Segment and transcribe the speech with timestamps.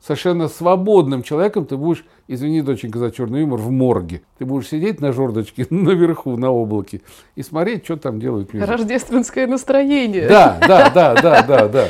[0.00, 4.22] совершенно свободным человеком ты будешь, извини, доченька, за черный юмор, в морге.
[4.38, 7.02] Ты будешь сидеть на жердочке наверху, на облаке,
[7.36, 8.66] и смотреть, что там делают мир.
[8.66, 10.28] Рождественское настроение.
[10.28, 11.88] Да, да, да, да, да, да.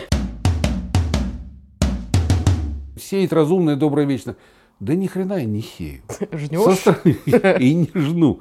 [3.01, 4.37] Сеять разумное, доброе, вечно.
[4.79, 6.01] Да ни хрена я не сею.
[6.33, 6.87] Жнешь?
[7.61, 8.41] И не жну.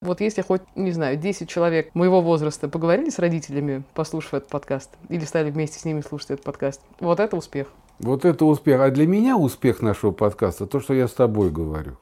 [0.00, 4.90] Вот если хоть, не знаю, 10 человек моего возраста поговорили с родителями, послушав этот подкаст,
[5.08, 7.66] или стали вместе с ними слушать этот подкаст, вот это успех.
[7.98, 8.80] Вот это успех.
[8.80, 11.96] А для меня успех нашего подкаста то, что я с тобой говорю.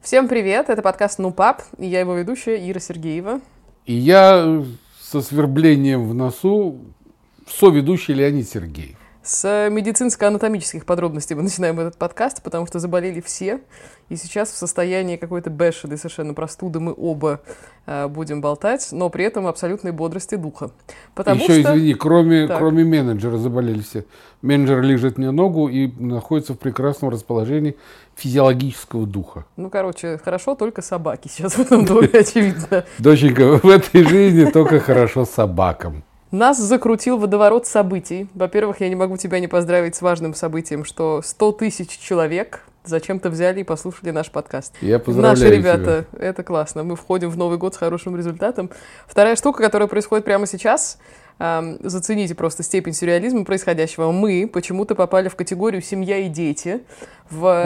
[0.00, 3.42] Всем привет, это подкаст «Ну, пап», и я его ведущая Ира Сергеева.
[3.84, 4.64] И я
[5.10, 6.80] со сверблением в носу
[7.46, 8.98] соведущий Леонид Сергеев.
[9.26, 13.60] С медицинско-анатомических подробностей мы начинаем этот подкаст, потому что заболели все.
[14.08, 17.40] И сейчас в состоянии какой-то бешеной совершенно простуды мы оба
[17.86, 20.70] э, будем болтать, но при этом абсолютной бодрости духа.
[21.16, 21.74] Потому Еще, что...
[21.74, 24.04] извини, кроме, кроме менеджера заболели все.
[24.42, 27.76] Менеджер лежит мне ногу и находится в прекрасном расположении
[28.14, 29.44] физиологического духа.
[29.56, 32.84] Ну, короче, хорошо только собаки сейчас в этом доме, очевидно.
[33.00, 36.04] Доченька, в этой жизни только хорошо собакам.
[36.32, 38.28] Нас закрутил водоворот событий.
[38.34, 43.30] Во-первых, я не могу тебя не поздравить с важным событием, что 100 тысяч человек зачем-то
[43.30, 44.74] взяли и послушали наш подкаст.
[44.80, 46.28] Я поздравляю Наши ребята, тебя.
[46.28, 46.82] это классно.
[46.84, 48.70] Мы входим в Новый год с хорошим результатом.
[49.06, 50.98] Вторая штука, которая происходит прямо сейчас,
[51.38, 54.10] эм, зацените просто степень сюрреализма происходящего.
[54.10, 56.82] Мы почему-то попали в категорию «семья и дети».
[57.30, 57.64] В...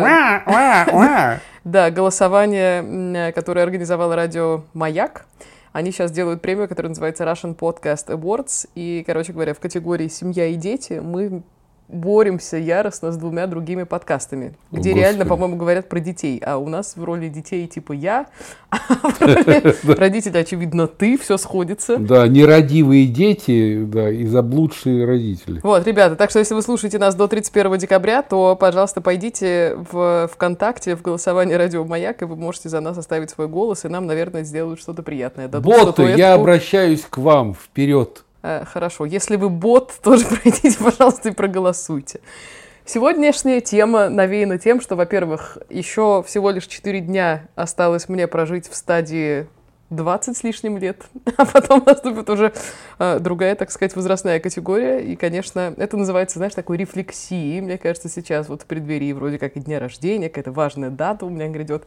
[1.64, 5.26] Да, голосование, которое организовало радио «Маяк».
[5.72, 8.68] Они сейчас делают премию, которая называется Russian Podcast Awards.
[8.74, 11.42] И, короче говоря, в категории «Семья и дети» мы
[11.92, 14.98] боремся яростно с двумя другими подкастами, О, где Господи.
[14.98, 18.26] реально, по-моему, говорят про детей, а у нас в роли детей типа я,
[18.70, 21.96] а в роли родителя, очевидно, ты, все сходится.
[21.96, 25.60] Да, нерадивые дети, да, и заблудшие родители.
[25.62, 30.28] Вот, ребята, так что если вы слушаете нас до 31 декабря, то, пожалуйста, пойдите в
[30.32, 34.06] ВКонтакте, в голосование «Радио Маяк», и вы можете за нас оставить свой голос, и нам,
[34.06, 35.48] наверное, сделают что-то приятное.
[35.48, 38.24] Боты, я обращаюсь к вам, вперед.
[38.42, 39.04] Э, хорошо.
[39.04, 42.20] Если вы бот, тоже пройдите, пожалуйста, и проголосуйте.
[42.84, 48.74] Сегодняшняя тема навеяна тем, что, во-первых, еще всего лишь 4 дня осталось мне прожить в
[48.74, 49.46] стадии
[49.90, 51.04] 20 с лишним лет,
[51.36, 52.52] а потом наступит уже
[52.98, 55.00] э, другая, так сказать, возрастная категория.
[55.00, 57.60] И, конечно, это называется, знаешь, такой рефлексией.
[57.60, 61.30] Мне кажется, сейчас вот в преддверии вроде как и дня рождения, какая-то важная дата у
[61.30, 61.84] меня грядет.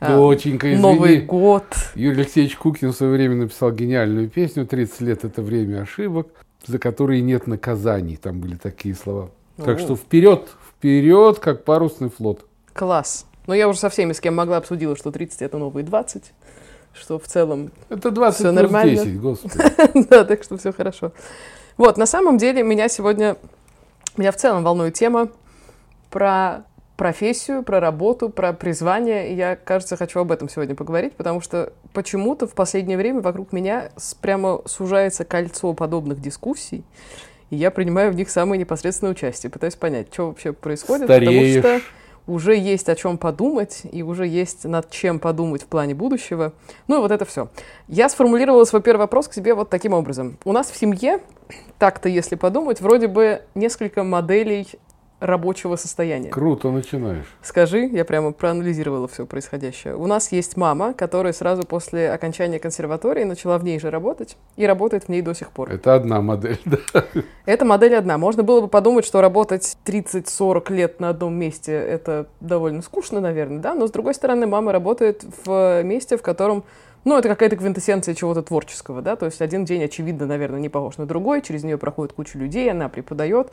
[0.00, 0.82] Э, Доченька, извини.
[0.82, 1.64] Новый год.
[1.94, 6.28] Юрий Алексеевич Кукин в свое время написал гениальную песню «30 лет– это время ошибок,
[6.66, 8.16] за которые нет наказаний».
[8.16, 9.30] Там были такие слова.
[9.56, 9.80] Так О.
[9.80, 12.44] что вперед, вперед, как парусный флот.
[12.74, 13.24] Класс.
[13.46, 16.32] Но я уже со всеми, с кем могла, обсудила, что 30– это новые 20
[16.92, 19.04] что в целом Это 20 все нормально.
[19.04, 19.54] 10, господи.
[20.08, 21.12] да, так что все хорошо.
[21.76, 23.36] Вот, на самом деле меня сегодня,
[24.16, 25.28] меня в целом волнует тема
[26.10, 26.64] про
[26.98, 29.32] профессию, про работу, про призвание.
[29.32, 33.52] И я, кажется, хочу об этом сегодня поговорить, потому что почему-то в последнее время вокруг
[33.52, 36.84] меня прямо сужается кольцо подобных дискуссий,
[37.50, 41.62] и я принимаю в них самое непосредственное участие, пытаюсь понять, что вообще происходит, Стареешь.
[41.62, 41.88] потому что
[42.28, 46.52] уже есть о чем подумать, и уже есть над чем подумать в плане будущего.
[46.86, 47.48] Ну и вот это все.
[47.88, 50.38] Я сформулировала свой первый вопрос к себе вот таким образом.
[50.44, 51.20] У нас в семье,
[51.78, 54.68] так-то если подумать, вроде бы несколько моделей
[55.20, 56.30] рабочего состояния.
[56.30, 57.26] Круто начинаешь.
[57.42, 59.96] Скажи, я прямо проанализировала все происходящее.
[59.96, 64.66] У нас есть мама, которая сразу после окончания консерватории начала в ней же работать и
[64.66, 65.72] работает в ней до сих пор.
[65.72, 67.04] Это одна модель, да?
[67.46, 68.18] Это модель одна.
[68.18, 73.58] Можно было бы подумать, что работать 30-40 лет на одном месте это довольно скучно, наверное,
[73.58, 73.74] да?
[73.74, 76.64] Но с другой стороны, мама работает в месте, в котором
[77.04, 80.98] ну, это какая-то квинтэссенция чего-то творческого, да, то есть один день, очевидно, наверное, не похож
[80.98, 83.50] на другой, через нее проходит куча людей, она преподает,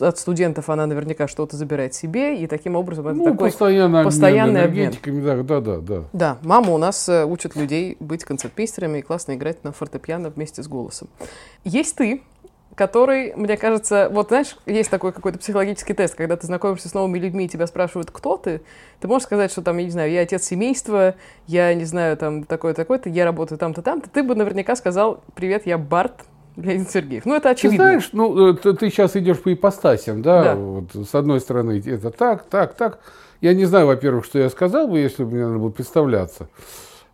[0.00, 4.64] от студентов она наверняка что-то забирает себе, и таким образом это ну, такой постоянно постоянный
[4.64, 4.92] обмен.
[5.04, 6.04] Да, да, да, да.
[6.12, 10.62] Да, мама у нас э, учит людей быть концертмейстерами и классно играть на фортепиано вместе
[10.62, 11.08] с голосом.
[11.64, 12.22] Есть ты,
[12.78, 17.18] который, мне кажется, вот знаешь, есть такой какой-то психологический тест, когда ты знакомишься с новыми
[17.18, 18.62] людьми и тебя спрашивают, кто ты,
[19.00, 21.16] ты можешь сказать, что там, я не знаю, я отец семейства,
[21.48, 25.76] я не знаю, там такой-такой-то, я работаю там-то, там-то, ты бы наверняка сказал, привет, я
[25.76, 26.24] Барт,
[26.58, 27.24] Леонид Сергеев.
[27.24, 27.78] Ну, это очевидно.
[27.78, 30.42] Ты знаешь, ну, ты, ты сейчас идешь по ипостасям, да?
[30.42, 30.54] да.
[30.56, 32.98] Вот, с одной стороны, это так, так, так.
[33.40, 36.48] Я не знаю, во-первых, что я сказал бы, если бы мне надо было представляться.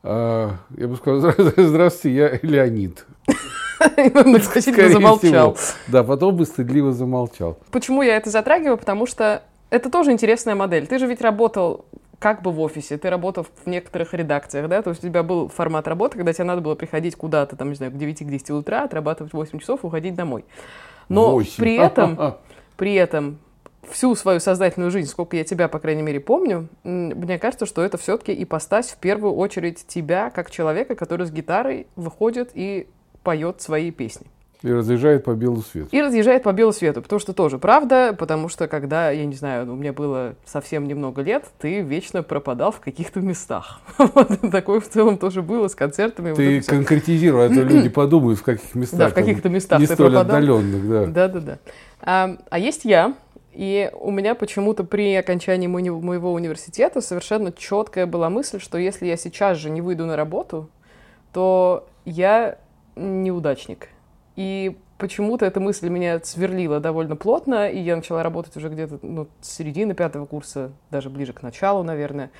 [0.03, 3.05] А, я бы сказал, здравствуйте, я Леонид.
[3.87, 5.59] Скорее замолчал.
[5.89, 7.59] Да, потом бы стыдливо замолчал.
[7.71, 8.79] Почему я это затрагиваю?
[8.79, 10.87] Потому что это тоже интересная модель.
[10.87, 11.85] Ты же ведь работал
[12.25, 15.49] как бы в офисе, ты работал в некоторых редакциях, да, то есть у тебя был
[15.49, 18.51] формат работы, когда тебе надо было приходить куда-то, там, не знаю, к 9 к 10
[18.53, 20.47] утра, отрабатывать 8 часов, уходить домой.
[21.11, 21.57] Но 8.
[21.59, 22.39] при этом,
[22.79, 23.37] при этом
[23.91, 27.99] всю свою сознательную жизнь, сколько я тебя, по крайней мере, помню, мне кажется, что это
[27.99, 32.89] все-таки ипостась в первую очередь тебя, как человека, который с гитарой выходит и
[33.23, 34.29] поет свои песни.
[34.65, 35.89] И разъезжает по белу свету.
[35.93, 39.71] И разъезжает по белу свету, потому что тоже правда, потому что когда, я не знаю,
[39.71, 43.83] у меня было совсем немного лет, ты вечно пропадал в каких-то местах.
[43.99, 46.33] Вот такое в целом тоже было с концертами.
[46.33, 48.99] Ты вот конкретизируй, а то люди подумают, в каких местах.
[48.99, 50.37] Да, в каких-то местах Не столь пропадал.
[50.37, 51.07] отдаленных, да.
[51.07, 51.59] Да-да-да.
[52.01, 53.15] А, а есть я,
[53.53, 59.19] и у меня почему-то при окончании моего университета совершенно четкая была мысль, что если я
[59.19, 60.71] сейчас же не выйду на работу,
[61.35, 62.57] то я
[62.97, 63.89] неудачник.
[64.37, 69.29] И почему-то эта мысль меня сверлила довольно плотно, и я начала работать уже где-то ну,
[69.41, 72.31] с середины пятого курса, даже ближе к началу, наверное.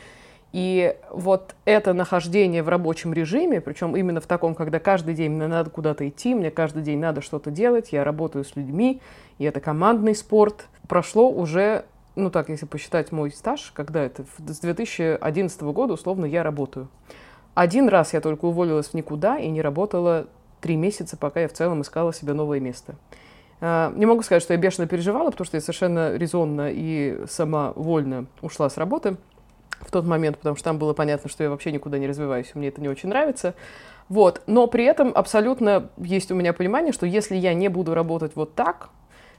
[0.53, 5.49] И вот это нахождение в рабочем режиме, причем именно в таком, когда каждый день мне
[5.49, 9.01] надо куда-то идти, мне каждый день надо что-то делать, я работаю с людьми,
[9.39, 14.61] и это командный спорт, прошло уже, ну так, если посчитать мой стаж, когда это, с
[14.61, 16.87] 2011 года, условно, я работаю.
[17.55, 20.29] Один раз я только уволилась в никуда и не работала
[20.65, 22.95] три месяца, пока я в целом искала себе новое место.
[23.61, 28.25] А, не могу сказать, что я бешено переживала, потому что я совершенно резонно и самовольно
[28.41, 29.19] ушла с работы
[29.81, 32.69] в тот момент, потому что там было понятно, что я вообще никуда не развиваюсь, мне
[32.69, 33.53] это не очень нравится.
[34.09, 34.41] Вот.
[34.47, 38.55] Но при этом абсолютно есть у меня понимание, что если я не буду работать вот
[38.55, 38.89] так,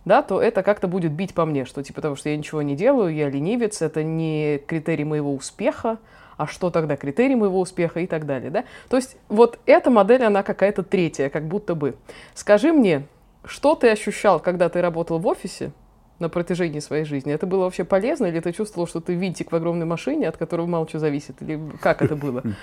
[0.06, 2.76] да, то это как-то будет бить по мне, что типа того, что я ничего не
[2.76, 5.98] делаю, я ленивец, это не критерий моего успеха,
[6.38, 8.66] а что тогда критерий моего успеха и так далее, да?
[8.90, 11.96] То есть вот эта модель, она какая-то третья, как будто бы.
[12.34, 13.08] Скажи мне,
[13.46, 15.72] что ты ощущал, когда ты работал в офисе
[16.20, 17.34] на протяжении своей жизни?
[17.34, 20.66] Это было вообще полезно, или ты чувствовал, что ты винтик в огромной машине, от которого
[20.66, 22.44] мало что зависит, или как это было?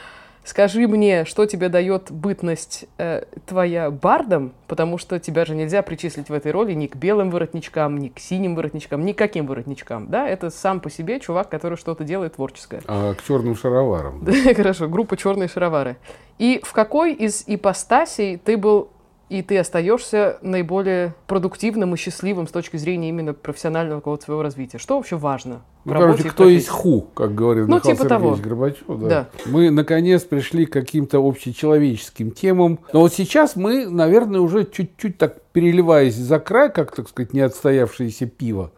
[0.44, 6.30] Скажи мне, что тебе дает бытность э, твоя бардом, потому что тебя же нельзя причислить
[6.30, 10.08] в этой роли ни к белым воротничкам, ни к синим воротничкам, ни к каким воротничкам.
[10.08, 12.82] Да, это сам по себе чувак, который что-то делает творческое.
[12.88, 14.24] А к черным шароварам.
[14.24, 15.96] Да, хорошо, группа черные шаровары.
[16.38, 18.90] И в какой из ипостасей ты был
[19.32, 24.76] и ты остаешься наиболее продуктивным и счастливым с точки зрения именно профессионального какого-то своего развития.
[24.76, 25.62] Что вообще важно?
[25.87, 28.49] Ну, короче, кто есть ху, как говорил ну, Михаил типа Сергеевич того.
[28.49, 28.84] Горбачев.
[28.88, 29.08] Да.
[29.08, 29.29] Да.
[29.46, 32.81] Мы, наконец, пришли к каким-то общечеловеческим темам.
[32.93, 37.40] Но вот сейчас мы, наверное, уже чуть-чуть так переливаясь за край, как, так сказать, не
[37.40, 38.70] отстоявшееся пиво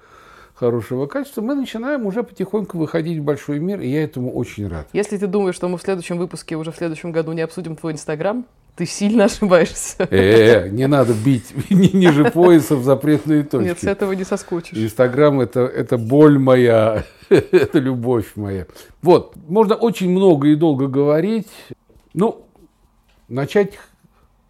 [0.55, 4.89] хорошего качества, мы начинаем уже потихоньку выходить в большой мир, и я этому очень рад.
[4.93, 7.93] Если ты думаешь, что мы в следующем выпуске, уже в следующем году не обсудим твой
[7.93, 10.09] Инстаграм, ты сильно ошибаешься.
[10.11, 13.69] Э, не надо бить ниже пояса в запретные точки.
[13.69, 14.77] Нет, с этого не соскучишь.
[14.77, 18.67] Инстаграм это, это боль моя, это любовь моя.
[19.03, 21.49] Вот, можно очень много и долго говорить.
[22.15, 22.47] Ну,
[23.29, 23.79] начать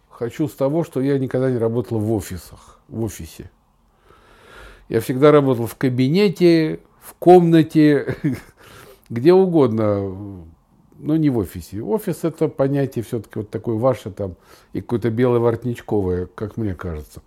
[0.09, 3.51] хочу с того, что я никогда не работал в офисах, в офисе.
[4.89, 8.15] Я всегда работал в кабинете, в комнате,
[9.09, 10.45] где угодно
[10.99, 11.81] но не в офисе.
[11.81, 14.35] Офис это понятие все-таки вот такое ваше там
[14.73, 17.21] и какое-то белое воротничковое, как мне кажется.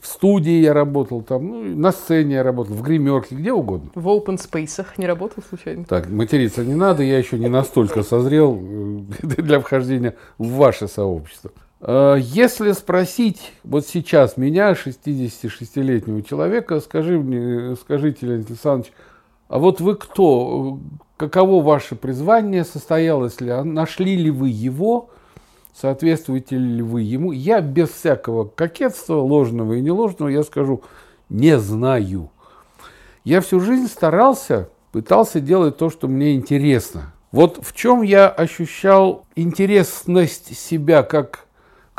[0.00, 3.90] В студии я работал там, ну, на сцене я работал, в гримерке, где угодно.
[3.94, 5.84] В open space не работал случайно?
[5.84, 11.52] Так, материться не надо, я еще не настолько созрел э, для вхождения в ваше сообщество.
[11.80, 18.92] А, если спросить вот сейчас меня, 66-летнего человека, скажи мне, скажите, Леонид Александрович,
[19.52, 20.78] а вот вы кто?
[21.18, 25.10] каково ваше призвание, состоялось ли, нашли ли вы его,
[25.72, 27.32] соответствуете ли вы ему.
[27.32, 30.82] Я без всякого кокетства, ложного и неложного, я скажу,
[31.28, 32.30] не знаю.
[33.24, 37.12] Я всю жизнь старался, пытался делать то, что мне интересно.
[37.30, 41.46] Вот в чем я ощущал интересность себя как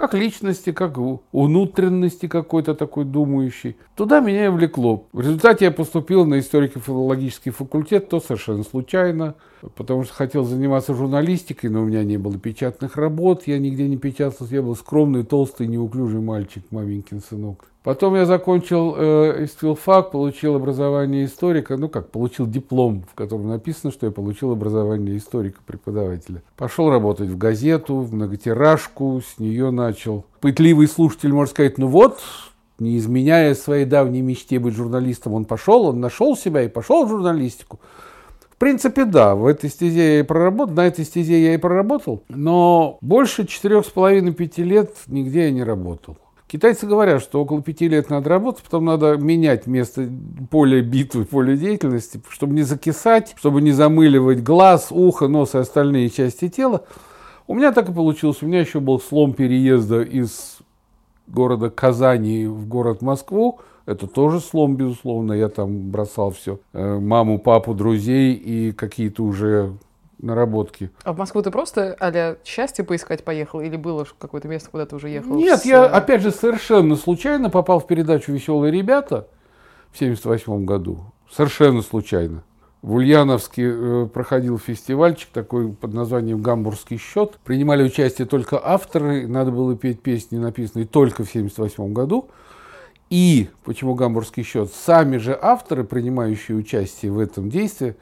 [0.04, 0.98] как личности, как
[1.32, 3.78] внутренности какой-то такой думающий.
[3.96, 5.08] Туда меня и влекло.
[5.14, 9.36] В результате я поступил на историко-филологический факультет, то совершенно случайно,
[9.76, 13.96] потому что хотел заниматься журналистикой, но у меня не было печатных работ, я нигде не
[13.96, 17.73] печатался, я был скромный, толстый, неуклюжий мальчик, маменькин сынок.
[17.84, 19.46] Потом я закончил э,
[20.12, 25.60] получил образование историка, ну как, получил диплом, в котором написано, что я получил образование историка,
[25.66, 26.42] преподавателя.
[26.56, 30.26] Пошел работать в газету, в многотиражку, с нее начал.
[30.40, 32.22] Пытливый слушатель может сказать, ну вот,
[32.80, 37.10] не изменяя своей давней мечте быть журналистом, он пошел, он нашел себя и пошел в
[37.10, 37.82] журналистику.
[38.50, 42.24] В принципе, да, в этой стезе я и проработал, на этой стезе я и проработал,
[42.30, 46.18] но больше четырех с половиной пяти лет нигде я не работал
[46.54, 50.08] Китайцы говорят, что около пяти лет надо работать, потом надо менять место
[50.52, 56.12] поля битвы, поля деятельности, чтобы не закисать, чтобы не замыливать глаз, ухо, нос и остальные
[56.12, 56.84] части тела.
[57.48, 58.44] У меня так и получилось.
[58.44, 60.60] У меня еще был слом переезда из
[61.26, 63.60] города Казани в город Москву.
[63.88, 65.34] Это тоже слом, безусловно.
[65.34, 66.60] Я там бросал все.
[66.74, 69.74] Э, маму, папу, друзей и какие-то уже
[70.24, 70.90] наработки.
[71.04, 74.96] А в Москву ты просто а счастье поискать поехал или было какое-то место, куда ты
[74.96, 75.36] уже ехал?
[75.36, 75.66] Нет, с...
[75.66, 79.28] я опять же совершенно случайно попал в передачу «Веселые ребята»
[79.92, 81.02] в 1978 году.
[81.32, 82.44] Совершенно случайно.
[82.82, 87.40] В Ульяновске э, проходил фестивальчик такой под названием «Гамбургский счет».
[87.46, 92.30] Принимали участие только авторы, надо было петь песни, написанные только в 1978 году.
[93.10, 97.96] И, почему «Гамбургский счет», сами же авторы, принимающие участие в этом действии,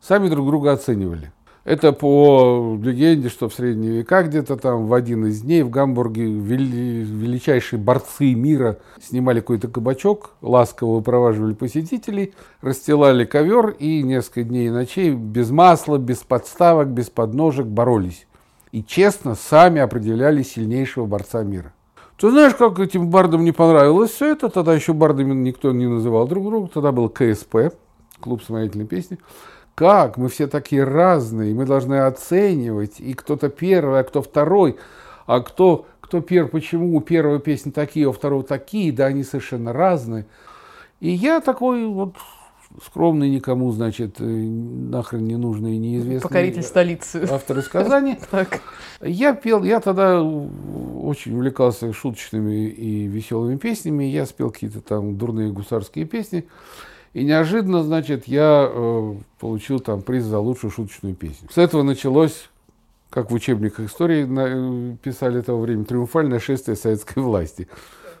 [0.00, 1.32] сами друг друга оценивали.
[1.68, 6.24] Это по легенде, что в средние века где-то там в один из дней в Гамбурге
[6.24, 12.32] вели, величайшие борцы мира снимали какой-то кабачок, ласково выпроваживали посетителей,
[12.62, 18.26] расстилали ковер и несколько дней и ночей без масла, без подставок, без подножек боролись.
[18.72, 21.74] И честно сами определяли сильнейшего борца мира.
[22.16, 24.48] Ты знаешь, как этим бардам не понравилось все это?
[24.48, 26.70] Тогда еще бардами никто не называл друг друга.
[26.72, 27.74] Тогда был КСП,
[28.20, 29.18] клуб самостоятельной песни
[29.78, 30.16] как?
[30.16, 34.76] Мы все такие разные, мы должны оценивать, и кто-то первый, а кто второй,
[35.24, 39.22] а кто, кто первый, почему у первой песни такие, а у второго такие, да они
[39.22, 40.26] совершенно разные.
[40.98, 42.16] И я такой вот
[42.84, 46.22] скромный никому, значит, э, нахрен не нужный и неизвестный.
[46.22, 47.28] Покоритель столицы.
[47.30, 48.18] Автор из Казани.
[48.32, 48.60] Так.
[49.00, 54.02] Я пел, я тогда очень увлекался шуточными и веселыми песнями.
[54.02, 56.48] Я спел какие-то там дурные гусарские песни.
[57.14, 61.48] И неожиданно, значит, я э, получил там приз за лучшую шуточную песню.
[61.50, 62.50] С этого началось,
[63.10, 67.68] как в учебниках истории на, э, писали того времени, триумфальное шествие советской власти.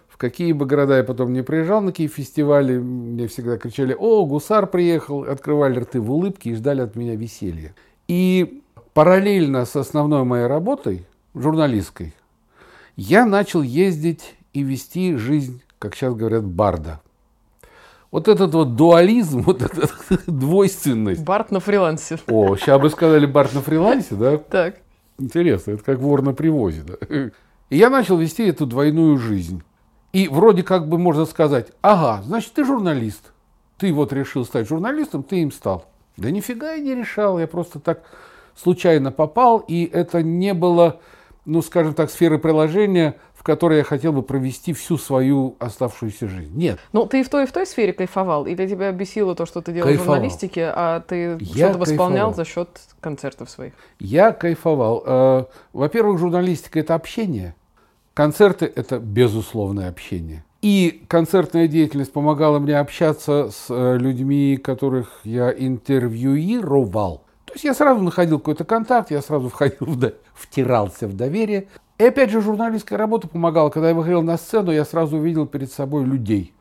[0.08, 4.24] В какие бы города я потом не приезжал, на какие фестивали, мне всегда кричали, о,
[4.24, 7.74] гусар приехал, открывали рты в улыбке и ждали от меня веселья.
[8.08, 8.62] И
[8.94, 12.14] параллельно с основной моей работой, журналистской,
[12.96, 17.00] я начал ездить и вести жизнь, как сейчас говорят, барда
[18.10, 19.88] вот этот вот дуализм, вот эта
[20.26, 21.24] двойственность.
[21.24, 22.18] Барт на фрилансе.
[22.28, 24.38] О, сейчас бы сказали Барт на фрилансе, да?
[24.38, 24.76] Так.
[25.18, 26.82] Интересно, это как вор на привозе.
[26.82, 27.30] Да?
[27.70, 29.62] И я начал вести эту двойную жизнь.
[30.12, 33.32] И вроде как бы можно сказать, ага, значит, ты журналист.
[33.78, 35.86] Ты вот решил стать журналистом, ты им стал.
[36.16, 38.02] Да нифига я не решал, я просто так
[38.56, 41.00] случайно попал, и это не было,
[41.48, 46.50] ну, скажем так, сферы приложения в которой я хотел бы провести всю свою оставшуюся жизнь.
[46.56, 46.80] Нет.
[46.92, 48.46] Ну, ты и в той, и в той сфере кайфовал?
[48.46, 50.14] Или тебя бесило то, что ты делал кайфовал.
[50.14, 52.68] в журналистике, а ты что-то восполнял за счет
[53.00, 53.74] концертов своих?
[54.00, 55.04] Я кайфовал.
[55.06, 57.54] Э, во-первых, журналистика– это общение.
[58.12, 60.44] Концерты– это безусловное общение.
[60.60, 67.22] И концертная деятельность помогала мне общаться с э, людьми, которых я интервьюировал.
[67.58, 71.66] Есть я сразу находил какой-то контакт, я сразу входил в, втирался в доверие.
[71.98, 73.68] И опять же, журналистская работа помогала.
[73.68, 76.54] Когда я выходил на сцену, я сразу увидел перед собой людей,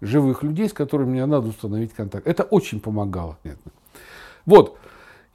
[0.00, 2.26] живых людей, с которыми мне надо установить контакт.
[2.26, 3.38] Это очень помогало.
[4.46, 4.78] Вот,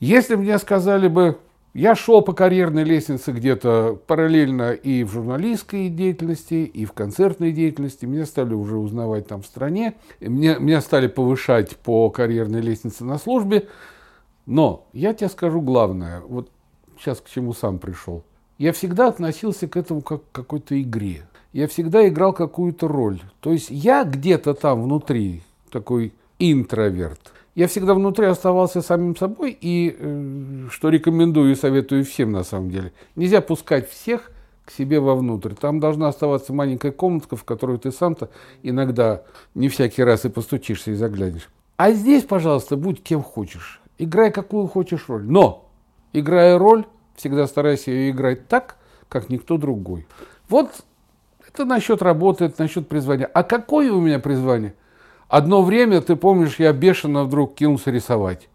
[0.01, 1.37] если мне сказали бы,
[1.73, 8.05] я шел по карьерной лестнице где-то параллельно и в журналистской деятельности, и в концертной деятельности.
[8.05, 9.93] Меня стали уже узнавать там в стране.
[10.19, 13.69] Меня, меня стали повышать по карьерной лестнице на службе.
[14.51, 16.21] Но я тебе скажу главное.
[16.21, 16.49] Вот
[16.99, 18.23] сейчас к чему сам пришел
[18.61, 21.25] я всегда относился к этому как к какой-то игре.
[21.51, 23.19] Я всегда играл какую-то роль.
[23.39, 25.41] То есть я где-то там внутри
[25.71, 27.33] такой интроверт.
[27.55, 32.69] Я всегда внутри оставался самим собой, и э, что рекомендую и советую всем на самом
[32.69, 32.93] деле.
[33.15, 34.31] Нельзя пускать всех
[34.63, 35.55] к себе вовнутрь.
[35.55, 38.29] Там должна оставаться маленькая комнатка, в которую ты сам-то
[38.61, 39.23] иногда
[39.55, 41.49] не всякий раз и постучишься и заглянешь.
[41.77, 43.80] А здесь, пожалуйста, будь кем хочешь.
[44.03, 45.23] Играй какую хочешь роль.
[45.23, 45.69] Но,
[46.11, 46.85] играя роль,
[47.21, 48.77] Всегда старайся ее играть так,
[49.07, 50.07] как никто другой.
[50.49, 50.71] Вот
[51.47, 53.29] это насчет работы, это насчет призвания.
[53.31, 54.73] А какое у меня призвание?
[55.27, 58.49] Одно время, ты помнишь, я бешено вдруг кинулся рисовать.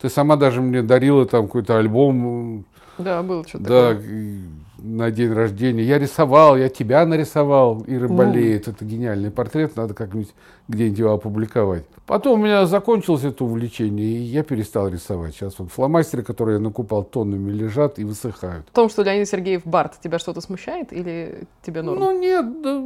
[0.00, 2.64] Ты сама даже мне дарила там какой-то альбом.
[2.98, 4.42] Да, было что-то да, такое
[4.82, 5.82] на день рождения.
[5.82, 8.16] Я рисовал, я тебя нарисовал, Ира ну.
[8.16, 8.68] болеет.
[8.68, 10.32] Это гениальный портрет, надо как-нибудь
[10.68, 11.84] где-нибудь его опубликовать.
[12.06, 15.34] Потом у меня закончилось это увлечение, и я перестал рисовать.
[15.34, 18.66] Сейчас вот фломастеры, которые я накупал тоннами, лежат и высыхают.
[18.68, 22.00] В том, что Леонид Сергеев Барт, тебя что-то смущает или тебе норм?
[22.00, 22.82] Ну нет, да,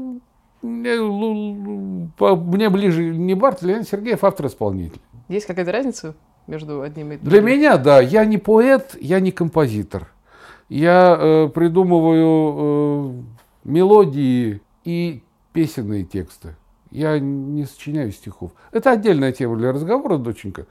[0.63, 5.01] мне, мне ближе не Барт, Леонид Сергеев автор-исполнитель.
[5.29, 6.15] Есть какая-то разница
[6.47, 7.31] между одним и другим?
[7.31, 8.01] Для меня, да.
[8.01, 10.14] Я не поэт, я не композитор
[10.69, 16.57] я э, придумываю э, мелодии и песенные тексты.
[16.91, 18.53] Я не сочиняю стихов.
[18.71, 20.67] Это отдельная тема для разговора, доченька.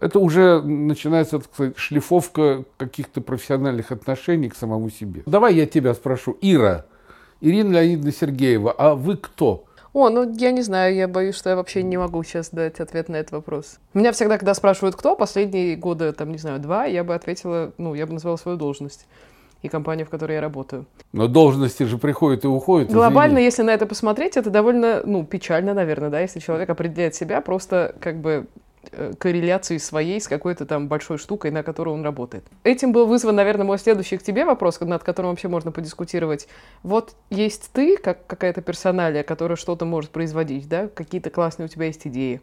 [0.00, 5.24] Это уже начинается, так сказать, шлифовка каких-то профессиональных отношений к самому себе.
[5.26, 6.36] Давай я тебя спрошу.
[6.40, 6.86] Ира,
[7.40, 9.64] Ирина Леонидовна Сергеева, а вы кто?
[9.92, 13.08] О, ну я не знаю, я боюсь, что я вообще не могу сейчас дать ответ
[13.08, 13.78] на этот вопрос.
[13.94, 17.94] Меня всегда, когда спрашивают, кто, последние годы, там, не знаю, два, я бы ответила, ну,
[17.94, 19.06] я бы назвала свою должность
[19.62, 20.86] и компанию, в которой я работаю.
[21.12, 22.92] Но должности же приходят и уходят.
[22.92, 23.44] Глобально, извини.
[23.44, 27.94] если на это посмотреть, это довольно, ну, печально, наверное, да, если человек определяет себя просто
[28.00, 28.46] как бы
[29.18, 32.44] корреляции своей с какой-то там большой штукой, на которой он работает.
[32.64, 36.48] Этим был вызван, наверное, мой следующий к тебе вопрос, над которым вообще можно подискутировать.
[36.82, 41.86] Вот есть ты, как какая-то персоналия, которая что-то может производить, да, какие-то классные у тебя
[41.86, 42.40] есть идеи,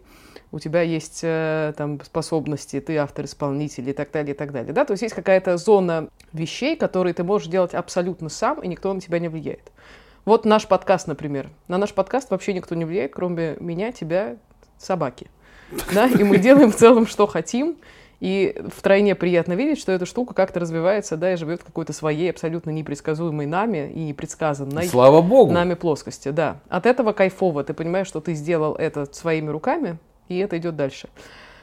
[0.51, 4.85] у тебя есть э, там способности, ты автор-исполнитель и так далее, и так далее, да,
[4.85, 9.01] то есть есть какая-то зона вещей, которые ты можешь делать абсолютно сам, и никто на
[9.01, 9.71] тебя не влияет.
[10.25, 11.49] Вот наш подкаст, например.
[11.67, 14.37] На наш подкаст вообще никто не влияет, кроме меня, тебя,
[14.77, 15.29] собаки
[15.93, 17.77] да, и мы делаем в целом, что хотим,
[18.19, 22.29] и втройне приятно видеть, что эта штука как-то развивается, да, и живет в какой-то своей
[22.29, 25.51] абсолютно непредсказуемой нами и непредсказанной Слава Богу.
[25.51, 26.57] нами плоскости, да.
[26.69, 31.09] От этого кайфово, ты понимаешь, что ты сделал это своими руками, и это идет дальше.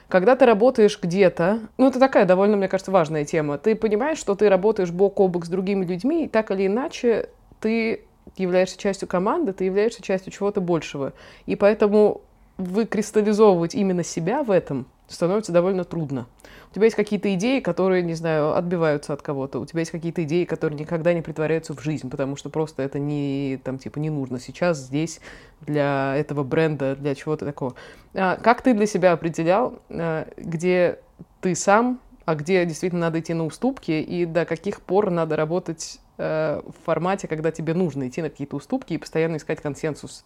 [0.08, 4.34] Когда ты работаешь где-то, ну это такая довольно, мне кажется, важная тема, ты понимаешь, что
[4.34, 7.30] ты работаешь бок о бок с другими людьми, и так или иначе
[7.60, 8.02] ты
[8.36, 11.14] являешься частью команды, ты являешься частью чего-то большего.
[11.46, 12.20] И поэтому
[12.58, 16.26] выкристаллизовывать именно себя в этом становится довольно трудно.
[16.70, 19.58] У тебя есть какие-то идеи, которые, не знаю, отбиваются от кого-то.
[19.58, 22.98] У тебя есть какие-то идеи, которые никогда не притворяются в жизнь, потому что просто это
[22.98, 25.20] не, там, типа, не нужно сейчас, здесь,
[25.60, 27.74] для этого бренда, для чего-то такого.
[28.14, 31.00] А как ты для себя определял, а, где
[31.42, 36.00] ты сам, а где действительно надо идти на уступки, и до каких пор надо работать
[36.11, 40.24] э, в формате, когда тебе нужно идти на какие-то уступки и постоянно искать консенсус?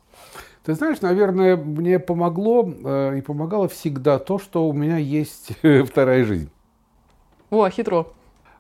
[0.65, 5.53] Ты знаешь, наверное, мне помогло э, и помогало всегда то, что у меня есть
[5.87, 6.51] вторая жизнь.
[7.51, 8.09] О, хитро.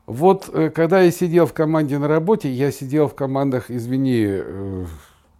[0.06, 4.84] Вот э, когда я сидел в команде на работе, я сидел в командах, извини, э,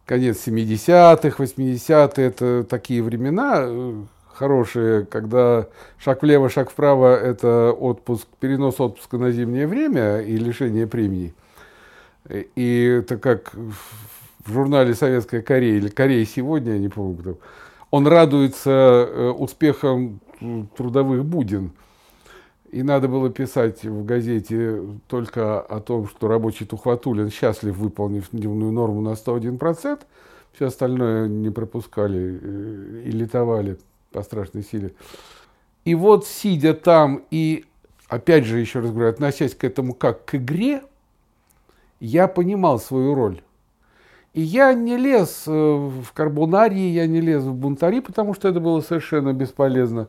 [0.04, 4.02] конец 70-х, 80-е, это такие времена э,
[4.34, 10.88] хорошие, когда шаг влево, шаг вправо– это отпуск, перенос отпуска на зимнее время и лишение
[10.88, 11.32] премии.
[12.28, 17.38] И это как в журнале «Советская Корея» или «Корея сегодня», я не помню кто,
[17.90, 20.20] он радуется э, успехам
[20.76, 21.72] трудовых будин.
[22.70, 28.72] И надо было писать в газете только о том, что рабочий Тухватулин счастлив, выполнив дневную
[28.72, 30.00] норму на 101%.
[30.52, 33.78] Все остальное не пропускали э, и летовали
[34.12, 34.94] по страшной силе.
[35.84, 37.64] И вот, сидя там и,
[38.08, 40.82] опять же, еще раз говорю, относясь к этому как к игре,
[42.00, 43.42] я понимал свою роль.
[44.32, 48.60] И я не лез э, в карбонарии, я не лез в бунтари, потому что это
[48.60, 50.08] было совершенно бесполезно.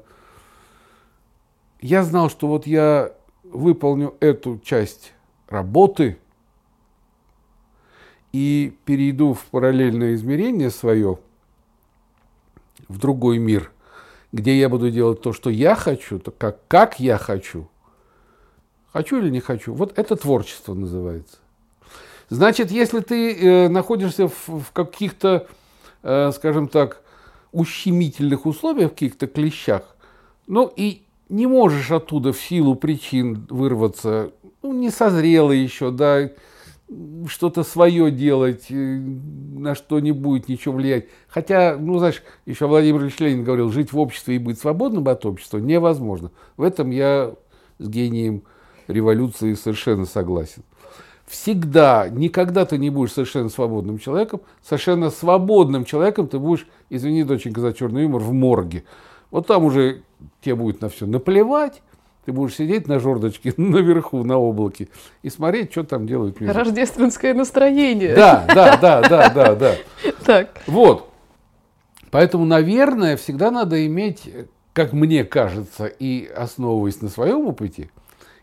[1.80, 5.14] Я знал, что вот я выполню эту часть
[5.48, 6.18] работы
[8.34, 11.20] и перейду в параллельное измерение свое,
[12.90, 13.72] в другой мир,
[14.34, 17.70] где я буду делать то, что я хочу, то как, как я хочу.
[18.92, 19.74] Хочу или не хочу.
[19.74, 21.38] Вот это творчество называется.
[22.30, 25.48] Значит, если ты э, находишься в, в каких-то,
[26.04, 27.02] э, скажем так,
[27.54, 29.96] ущемительных условиях, в каких-то клещах,
[30.46, 36.30] ну и не можешь оттуда в силу причин вырваться, ну, не созрело еще, да,
[37.28, 41.06] что-то свое делать, э, на что не будет ничего влиять.
[41.30, 45.26] Хотя, ну, знаешь, еще Владимир Ильич Ленин говорил, жить в обществе и быть свободным от
[45.26, 46.32] общества невозможно.
[46.58, 47.34] В этом я
[47.80, 48.44] с гением
[48.90, 50.64] революции совершенно согласен
[51.28, 54.42] всегда, никогда ты не будешь совершенно свободным человеком.
[54.64, 58.86] Совершенно свободным человеком ты будешь, извини, доченька, за черный юмор, в морге.
[59.30, 60.04] Вот там уже
[60.42, 61.82] тебе будет на все наплевать.
[62.26, 64.90] Ты будешь сидеть на жердочке наверху, на облаке,
[65.22, 66.54] и смотреть, что там делают мир.
[66.54, 68.16] Рождественское настроение.
[68.16, 69.76] Да, да, да, да, да, да.
[70.26, 70.62] Так.
[70.68, 71.10] Вот.
[72.12, 74.30] Поэтому, наверное, всегда надо иметь,
[74.74, 77.90] как мне кажется, и основываясь на своем опыте,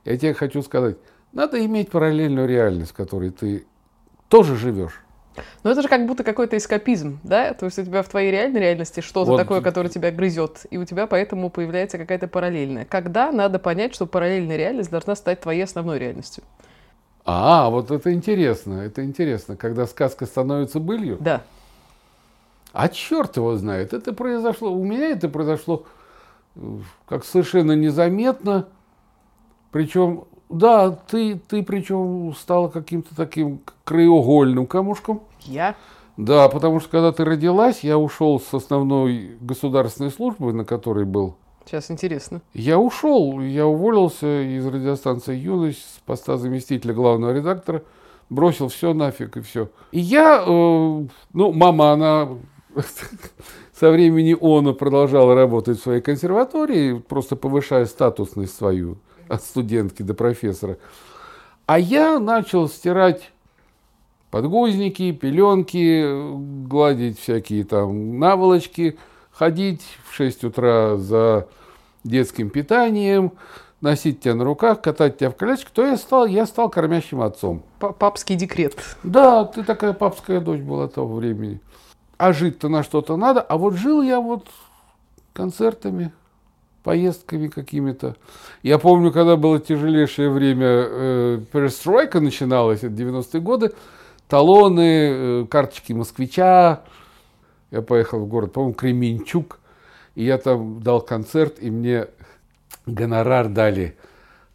[0.04, 0.96] я тебе хочу сказать,
[1.34, 3.66] надо иметь параллельную реальность, в которой ты
[4.28, 5.00] тоже живешь.
[5.64, 7.54] Но это же как будто какой-то эскапизм, да?
[7.54, 9.36] То есть у тебя в твоей реальной реальности что-то вот.
[9.36, 12.84] такое, которое тебя грызет, и у тебя поэтому появляется какая-то параллельная.
[12.84, 16.44] Когда надо понять, что параллельная реальность должна стать твоей основной реальностью?
[17.24, 21.16] А, вот это интересно, это интересно, когда сказка становится былью.
[21.20, 21.42] Да.
[22.72, 25.86] А черт его знает, это произошло, у меня это произошло
[26.56, 26.60] э,
[27.06, 28.68] как совершенно незаметно,
[29.70, 35.22] причем да, ты, ты причем стала каким-то таким краеугольным камушком.
[35.40, 35.74] Я?
[36.16, 41.36] Да, потому что когда ты родилась, я ушел с основной государственной службы, на которой был.
[41.64, 42.42] Сейчас интересно.
[42.52, 47.82] Я ушел, я уволился из радиостанции «Юность» с поста заместителя главного редактора,
[48.28, 49.70] бросил все нафиг и все.
[49.90, 52.28] И я, э, ну, мама, она
[53.72, 60.14] со времени ООНа продолжала работать в своей консерватории, просто повышая статусность свою от студентки до
[60.14, 60.78] профессора.
[61.66, 63.30] А я начал стирать
[64.30, 68.98] подгузники, пеленки, гладить всякие там наволочки,
[69.30, 71.48] ходить в 6 утра за
[72.02, 73.32] детским питанием,
[73.80, 77.62] носить тебя на руках, катать тебя в коляске, то я стал, я стал кормящим отцом.
[77.78, 78.76] Папский декрет.
[79.02, 81.60] Да, ты такая папская дочь была того времени.
[82.16, 83.40] А жить-то на что-то надо.
[83.40, 84.48] А вот жил я вот
[85.32, 86.12] концертами,
[86.84, 88.14] поездками какими-то.
[88.62, 93.72] Я помню, когда было тяжелейшее время, э, перестройка начиналась, это 90-е годы,
[94.28, 96.82] талоны, э, карточки москвича.
[97.70, 99.58] Я поехал в город, по-моему, Кременчук,
[100.14, 102.06] и я там дал концерт, и мне
[102.86, 103.96] гонорар дали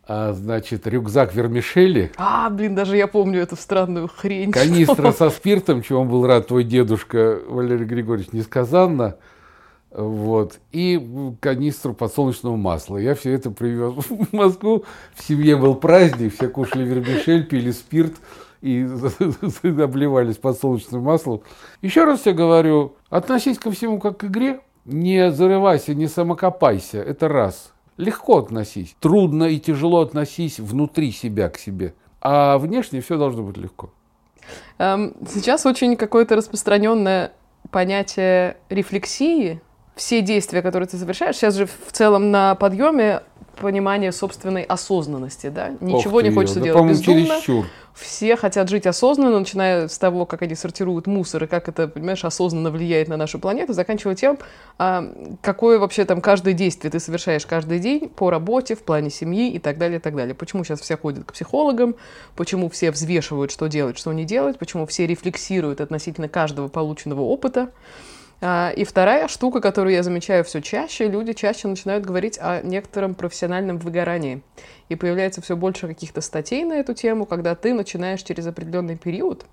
[0.07, 2.11] а, значит, рюкзак вермишели.
[2.17, 4.51] А, блин, даже я помню эту странную хрень.
[4.53, 9.17] Канистра со спиртом, чего он был рад твой дедушка Валерий Григорьевич несказанно.
[9.91, 10.59] Вот.
[10.71, 12.97] И канистру подсолнечного масла.
[12.97, 14.85] Я все это привез в Москву.
[15.15, 18.13] В семье был праздник, все кушали вермишель, пили спирт
[18.61, 18.81] и
[19.63, 21.41] обливались подсолнечным маслом.
[21.81, 24.61] Еще раз тебе говорю, относись ко всему как к игре.
[24.85, 26.99] Не зарывайся, не самокопайся.
[26.99, 27.73] Это раз.
[27.97, 28.95] Легко относись.
[28.99, 31.93] Трудно и тяжело относись внутри себя к себе.
[32.21, 33.91] А внешне все должно быть легко.
[34.77, 37.33] Эм, сейчас очень какое-то распространенное
[37.71, 39.61] понятие рефлексии.
[39.99, 43.21] Все действия, которые ты совершаешь, сейчас же в целом на подъеме
[43.59, 45.71] понимание собственной осознанности, да?
[45.81, 47.25] Ничего не хочется да, делать бездумно.
[47.25, 47.65] Чересчур.
[47.93, 52.23] Все хотят жить осознанно, начиная с того, как они сортируют мусор и как это, понимаешь,
[52.23, 54.37] осознанно влияет на нашу планету, заканчивая тем,
[54.77, 55.03] а,
[55.41, 59.59] какое вообще там каждое действие ты совершаешь каждый день по работе, в плане семьи и
[59.59, 60.33] так далее, и так далее.
[60.33, 61.95] Почему сейчас все ходят к психологам,
[62.37, 67.69] почему все взвешивают, что делать, что не делать, почему все рефлексируют относительно каждого полученного опыта.
[68.41, 73.13] А, и вторая штука, которую я замечаю все чаще, люди чаще начинают говорить о некотором
[73.13, 74.41] профессиональном выгорании.
[74.87, 79.45] И появляется все больше каких-то статей на эту тему, когда ты начинаешь через определенный период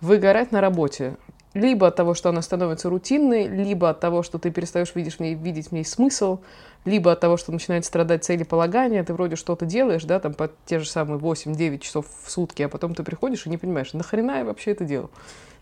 [0.00, 1.16] выгорать на работе.
[1.54, 5.20] Либо от того, что она становится рутинной, либо от того, что ты перестаешь видеть в
[5.20, 6.40] ней, видеть в ней смысл,
[6.84, 10.80] либо от того, что начинает страдать целеполагание, ты вроде что-то делаешь, да, там по те
[10.80, 14.44] же самые 8-9 часов в сутки, а потом ты приходишь и не понимаешь, нахрена я
[14.44, 15.10] вообще это делал?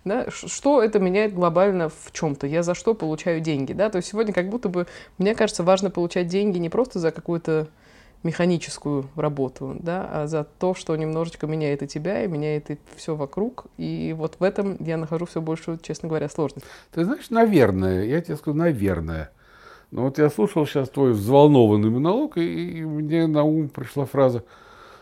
[0.05, 0.27] Да?
[0.31, 2.47] Что это меняет глобально в чем-то?
[2.47, 3.73] Я за что получаю деньги?
[3.73, 3.89] Да?
[3.89, 4.87] То есть сегодня как будто бы,
[5.19, 7.69] мне кажется, важно получать деньги не просто за какую-то
[8.23, 13.17] механическую работу, да, а за то, что немножечко меняет и тебя, и меняет и все
[13.17, 13.67] вокруг.
[13.77, 16.67] И вот в этом я нахожу все больше, честно говоря, сложность.
[16.93, 19.31] Ты знаешь, наверное, я тебе скажу, наверное.
[19.91, 24.45] Но вот я слушал сейчас твой взволнованный монолог, и, и мне на ум пришла фраза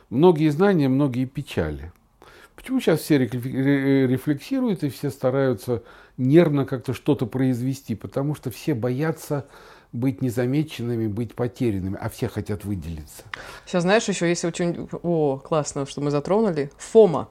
[0.09, 1.92] «многие знания, многие печали».
[2.56, 5.83] Почему сейчас все рефлексируют и все стараются
[6.18, 7.94] нервно как-то что-то произвести?
[7.94, 9.46] Потому что все боятся
[9.92, 13.22] быть незамеченными, быть потерянными, а все хотят выделиться.
[13.66, 14.88] Сейчас знаешь, еще есть очень...
[15.03, 16.70] О, классно, что мы затронули.
[16.76, 17.29] Фома.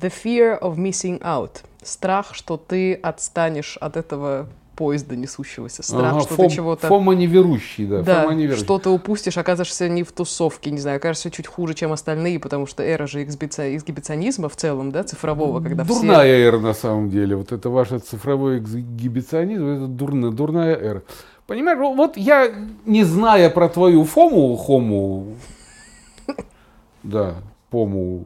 [0.00, 1.62] The fear of missing out.
[1.82, 6.88] Страх, что ты отстанешь от этого поезда несущегося, страх, ага, что фом, ты чего-то...
[6.88, 8.02] Фома неверующий, да.
[8.02, 8.64] Да, фома неверующий.
[8.64, 12.66] что ты упустишь, окажешься не в тусовке, не знаю, окажешься чуть хуже, чем остальные, потому
[12.66, 16.44] что эра же эксгибиционизма в целом, да, цифрового, когда Дурная все...
[16.44, 17.36] эра, на самом деле.
[17.36, 21.02] Вот это ваш цифровой эксгибиционизм, это дурная, дурная эра.
[21.46, 22.50] Понимаешь, вот я,
[22.86, 25.36] не зная про твою Фому, Хому,
[27.02, 27.34] да,
[27.68, 28.24] Пому,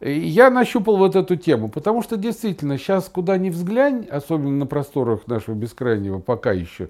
[0.00, 5.26] я нащупал вот эту тему, потому что действительно сейчас куда ни взглянь, особенно на просторах
[5.26, 6.88] нашего бескрайнего пока еще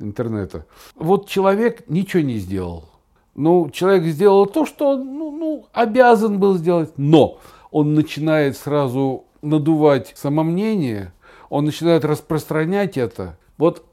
[0.00, 0.66] интернета,
[0.96, 2.90] вот человек ничего не сделал.
[3.34, 7.38] Ну, человек сделал то, что ну, ну, обязан был сделать, но
[7.70, 11.12] он начинает сразу надувать самомнение,
[11.48, 13.38] он начинает распространять это.
[13.56, 13.86] Вот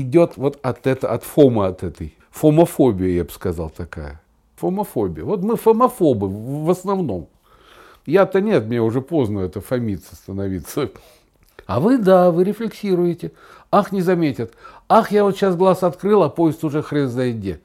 [0.00, 2.14] идет вот от это, от фома от этой.
[2.30, 4.20] Фомофобия, я бы сказал, такая.
[4.56, 5.24] Фомофобия.
[5.24, 7.28] Вот мы фомофобы в основном.
[8.06, 10.90] Я-то нет, мне уже поздно это фомиться становиться.
[11.66, 13.32] А вы, да, вы рефлексируете.
[13.70, 14.52] Ах, не заметят.
[14.88, 17.60] Ах, я вот сейчас глаз открыл, а поезд уже хрен знает где.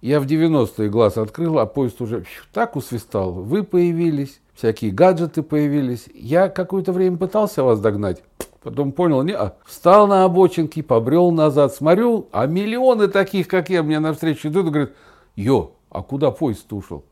[0.00, 3.32] Я в 90-е глаз открыл, а поезд уже так усвистал.
[3.32, 6.06] Вы появились, всякие гаджеты появились.
[6.14, 8.22] Я какое-то время пытался вас догнать.
[8.64, 13.82] Потом понял, не, а, встал на обочинке, побрел назад, смотрю, а миллионы таких, как я,
[13.82, 14.92] мне навстречу идут и говорят,
[15.36, 17.04] йо, а куда поезд ушел?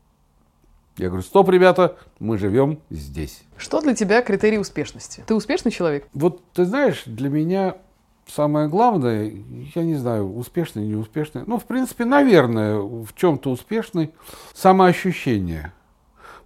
[0.97, 3.43] Я говорю, стоп, ребята, мы живем здесь.
[3.55, 5.23] Что для тебя критерий успешности?
[5.27, 6.07] Ты успешный человек?
[6.15, 7.77] Вот ты знаешь, для меня
[8.25, 9.31] самое главное,
[9.75, 14.11] я не знаю, успешный, неуспешный, ну, в принципе, наверное, в чем-то успешный,
[14.55, 15.71] самоощущение.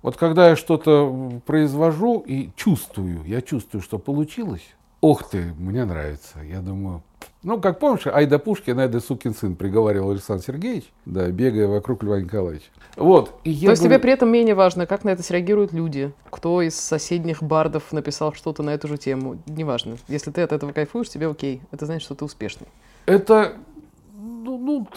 [0.01, 6.39] Вот когда я что-то произвожу и чувствую, я чувствую, что получилось, ох ты, мне нравится.
[6.41, 7.03] Я думаю,
[7.43, 12.19] ну, как помнишь, Айда Пушкин, Айда сукин сын, приговаривал Александр Сергеевич, да, бегая вокруг Льва
[12.19, 12.65] Николаевича.
[12.95, 13.39] Вот.
[13.43, 13.95] И То есть говорю...
[13.95, 18.33] тебе при этом менее важно, как на это среагируют люди, кто из соседних бардов написал
[18.33, 19.97] что-то на эту же тему, неважно.
[20.07, 22.67] Если ты от этого кайфуешь, тебе окей, это значит, что ты успешный.
[23.05, 23.53] Это,
[24.13, 24.87] ну, ну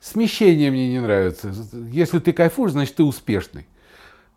[0.00, 1.52] смещение мне не нравится.
[1.92, 3.66] Если ты кайфуешь, значит, ты успешный.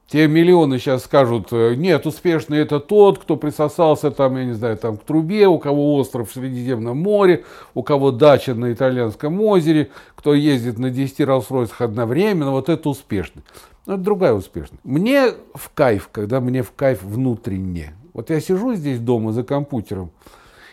[0.10, 4.76] Те миллионы сейчас скажут, э, нет, успешный это тот, кто присосался там, я не знаю,
[4.76, 7.46] там к трубе, у кого остров в Средиземном море,
[7.76, 13.44] у кого дача на Итальянском озере, кто ездит на 10 роллс одновременно, вот это успешный.
[13.86, 14.84] Но это другая успешность.
[14.84, 17.94] Мне в кайф, когда мне в кайф внутренне.
[18.14, 20.10] Вот я сижу здесь дома за компьютером,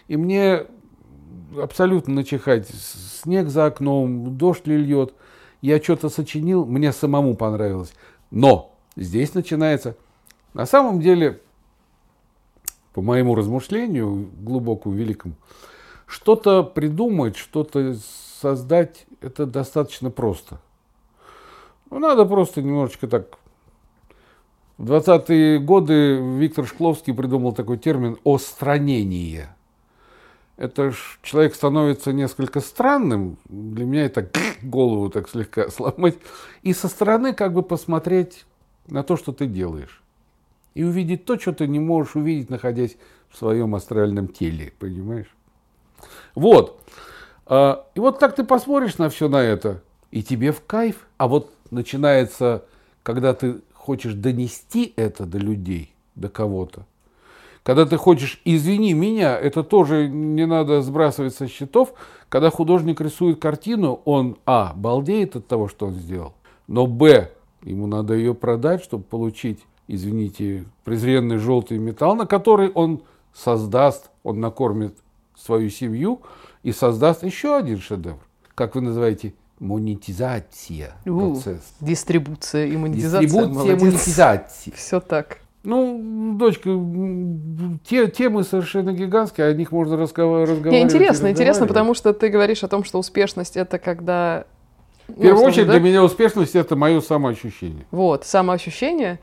[0.09, 0.63] и мне
[1.61, 2.69] абсолютно начихать,
[3.23, 5.13] снег за окном, дождь ли льет,
[5.61, 7.93] я что-то сочинил, мне самому понравилось.
[8.31, 9.97] Но здесь начинается.
[10.55, 11.41] На самом деле,
[12.93, 15.35] по моему размышлению, глубокому, великому,
[16.07, 17.97] что-то придумать, что-то
[18.41, 20.61] создать, это достаточно просто.
[21.91, 23.39] Ну, надо просто немножечко так...
[24.79, 29.57] В 20-е годы Виктор Шкловский придумал такой термин «остранение».
[30.59, 33.39] Это ж человек становится несколько странным.
[33.47, 34.31] Для меня это
[34.63, 36.17] голову так слегка сломать.
[36.63, 38.45] И со стороны как бы посмотреть
[38.89, 40.03] на то, что ты делаешь.
[40.75, 42.97] И увидеть то, что ты не можешь увидеть, находясь
[43.31, 45.35] в своем астральном теле, понимаешь?
[46.35, 46.81] Вот.
[47.47, 51.07] А, и вот так ты посмотришь на все на это, и тебе в кайф.
[51.17, 52.65] А вот начинается,
[53.03, 56.85] когда ты хочешь донести это до людей, до кого-то,
[57.63, 61.95] когда ты хочешь, извини меня, это тоже не надо сбрасывать со счетов,
[62.29, 66.35] когда художник рисует картину, он, а, балдеет от того, что он сделал,
[66.69, 67.33] но, б,
[67.67, 73.03] Ему надо ее продать, чтобы получить, извините, презренный желтый металл, на который он
[73.35, 74.97] создаст, он накормит
[75.37, 76.23] свою семью
[76.63, 78.21] и создаст еще один шедевр.
[78.55, 79.35] Как вы называете?
[79.59, 80.95] Монетизация.
[81.05, 81.75] процесс.
[81.81, 83.23] Дистрибуция и монетизация.
[83.23, 84.73] Дистрибуция, монетизация.
[84.77, 85.39] Все так.
[85.65, 86.71] Ну, дочка,
[87.85, 90.65] те темы совершенно гигантские, о них можно разговаривать.
[90.67, 94.47] Не, интересно, интересно, потому что ты говоришь о том, что успешность это когда
[95.09, 95.73] в первую ну, очередь, да?
[95.75, 97.87] для меня успешность это мое самоощущение.
[97.91, 99.21] Вот, самоощущение.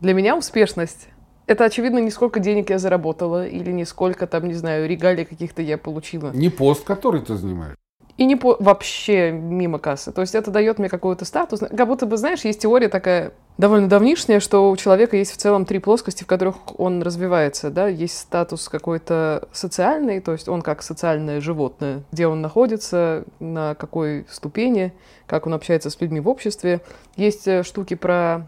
[0.00, 1.08] Для меня успешность
[1.46, 5.62] это, очевидно, не сколько денег я заработала, или не сколько там, не знаю, регалий каких-то
[5.62, 6.32] я получила.
[6.34, 7.76] Не пост, который ты занимаешь.
[8.16, 8.56] И не по...
[8.58, 10.10] вообще мимо кассы.
[10.10, 11.60] То есть это дает мне какой-то статус.
[11.60, 15.64] Как будто бы, знаешь, есть теория такая довольно давнишняя, что у человека есть в целом
[15.64, 17.70] три плоскости, в которых он развивается.
[17.70, 17.88] Да?
[17.88, 24.26] Есть статус какой-то социальный, то есть он как социальное животное, где он находится, на какой
[24.30, 24.92] ступени,
[25.26, 26.80] как он общается с людьми в обществе.
[27.16, 28.46] Есть э, штуки про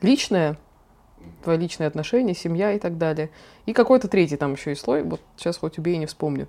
[0.00, 0.56] личное,
[1.44, 3.30] твои личные отношения, семья и так далее.
[3.66, 6.48] И какой-то третий там еще и слой, вот сейчас хоть убей, не вспомню.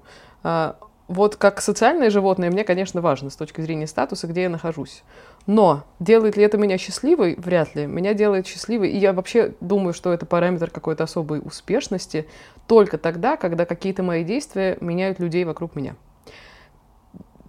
[1.09, 5.01] Вот как социальное животное мне, конечно, важно с точки зрения статуса, где я нахожусь.
[5.47, 7.33] Но делает ли это меня счастливой?
[7.35, 7.87] Вряд ли.
[7.87, 8.91] Меня делает счастливой.
[8.91, 12.27] И я вообще думаю, что это параметр какой-то особой успешности
[12.67, 15.95] только тогда, когда какие-то мои действия меняют людей вокруг меня.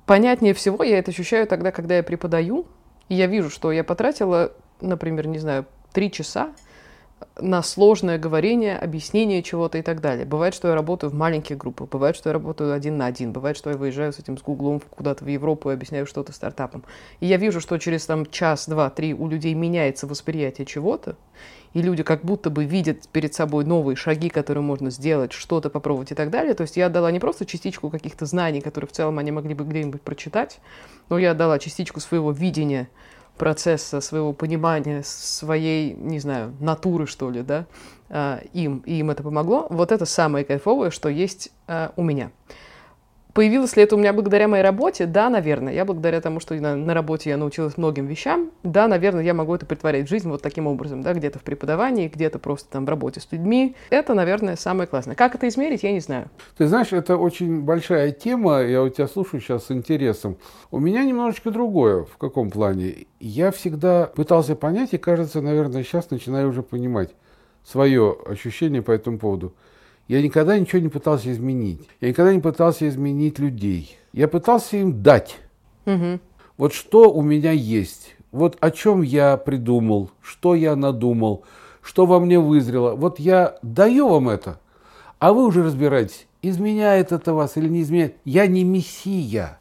[0.06, 2.64] Понятнее всего я это ощущаю тогда, когда я преподаю,
[3.10, 6.54] и я вижу, что я потратила, например, не знаю, три часа
[7.38, 10.24] на сложное говорение, объяснение чего-то и так далее.
[10.24, 13.56] Бывает, что я работаю в маленьких группах, бывает, что я работаю один на один, бывает,
[13.56, 16.84] что я выезжаю с этим с Гуглом куда-то в Европу и объясняю что-то стартапам.
[17.20, 21.16] И я вижу, что через там час, два, три у людей меняется восприятие чего-то,
[21.72, 26.10] и люди как будто бы видят перед собой новые шаги, которые можно сделать, что-то попробовать
[26.10, 26.54] и так далее.
[26.54, 29.64] То есть я отдала не просто частичку каких-то знаний, которые в целом они могли бы
[29.64, 30.58] где-нибудь прочитать,
[31.08, 32.88] но я отдала частичку своего видения
[33.40, 37.64] процесса, своего понимания, своей, не знаю, натуры, что ли, да,
[38.10, 42.32] а, им, и им это помогло, вот это самое кайфовое, что есть а, у меня.
[43.32, 45.06] Появилось ли это у меня благодаря моей работе?
[45.06, 45.72] Да, наверное.
[45.72, 49.54] Я благодаря тому, что на, на работе я научилась многим вещам, да, наверное, я могу
[49.54, 52.88] это притворять в жизнь вот таким образом, да, где-то в преподавании, где-то просто там в
[52.88, 53.76] работе с людьми.
[53.90, 55.14] Это, наверное, самое классное.
[55.14, 56.30] Как это измерить, я не знаю.
[56.56, 60.36] Ты знаешь, это очень большая тема, я у тебя слушаю сейчас с интересом.
[60.70, 62.04] У меня немножечко другое.
[62.04, 63.06] В каком плане?
[63.20, 67.10] Я всегда пытался понять, и кажется, наверное, сейчас начинаю уже понимать
[67.64, 69.54] свое ощущение по этому поводу.
[70.10, 71.88] Я никогда ничего не пытался изменить.
[72.00, 73.96] Я никогда не пытался изменить людей.
[74.12, 75.38] Я пытался им дать.
[75.86, 76.18] Угу.
[76.56, 78.16] Вот что у меня есть.
[78.32, 81.44] Вот о чем я придумал, что я надумал,
[81.80, 82.96] что во мне вызрело.
[82.96, 84.58] Вот я даю вам это,
[85.20, 88.16] а вы уже разбираетесь, изменяет это вас или не изменяет.
[88.24, 89.60] Я не мессия,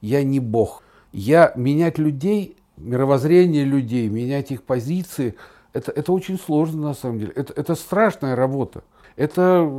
[0.00, 0.82] я не Бог.
[1.12, 5.34] Я менять людей, мировоззрение людей, менять их позиции,
[5.74, 7.32] это, это очень сложно на самом деле.
[7.36, 8.82] Это, это страшная работа.
[9.16, 9.70] Это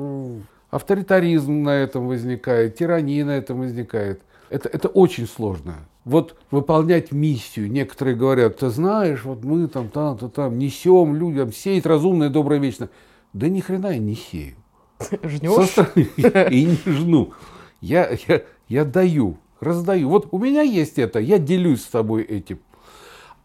[0.69, 4.21] авторитаризм на этом возникает, тирания на этом возникает.
[4.49, 5.75] Это, это очень сложно.
[6.03, 7.71] Вот выполнять миссию.
[7.71, 12.59] Некоторые говорят, ты знаешь, вот мы там, там, там, там несем людям, сеять разумное, доброе,
[12.59, 12.89] вечно.
[13.33, 14.55] Да ни хрена я не сею.
[15.23, 15.77] Жнешь?
[16.51, 17.33] И не жну.
[17.81, 20.09] Я, я, я даю, раздаю.
[20.09, 22.59] Вот у меня есть это, я делюсь с тобой этим.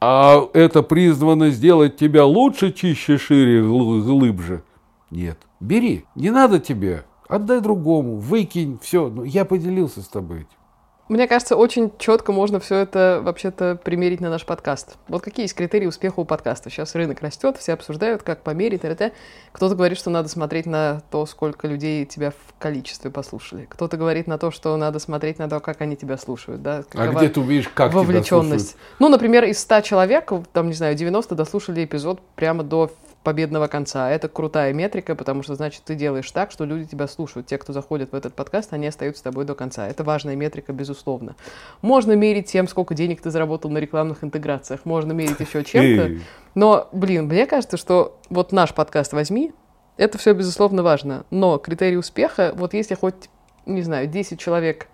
[0.01, 4.63] А это призвано сделать тебя лучше, чище, шире, глубже.
[5.11, 5.39] Нет.
[5.61, 6.05] Бери.
[6.15, 7.05] Не надо тебе.
[7.29, 8.17] Отдай другому.
[8.17, 8.79] Выкинь.
[8.83, 9.09] Все.
[9.09, 10.57] Ну, я поделился с тобой этим.
[11.09, 14.97] Мне кажется, очень четко можно все это вообще-то примерить на наш подкаст.
[15.07, 16.69] Вот какие есть критерии успеха у подкаста?
[16.69, 19.13] Сейчас рынок растет, все обсуждают, как померить, т.т.
[19.53, 23.69] Кто-то говорит, что надо смотреть на то, сколько людей тебя в количестве послушали.
[23.71, 26.63] Кто-то говорит на то, что надо смотреть на то, как они тебя слушают.
[26.63, 26.83] Да?
[26.95, 28.71] а где ты увидишь, как вовлеченность.
[28.71, 28.97] тебя слушают?
[28.99, 32.91] Ну, например, из 100 человек, там, не знаю, 90 дослушали эпизод прямо до
[33.27, 34.09] победного конца.
[34.09, 37.49] Это крутая метрика, потому что, значит, ты делаешь так, что люди тебя слушают.
[37.49, 39.89] Те, кто заходит в этот подкаст, они остаются с тобой до конца.
[39.89, 41.35] Это важная метрика, безусловно.
[41.83, 44.85] Можно мерить тем, сколько денег ты заработал на рекламных интеграциях.
[44.85, 46.23] Можно мерить еще чем-то.
[46.55, 49.53] Но, блин, мне кажется, что вот наш подкаст возьми,
[49.97, 51.27] это все, безусловно, важно.
[51.31, 53.29] Но критерий успеха, вот если хоть,
[53.67, 54.87] не знаю, 10 человек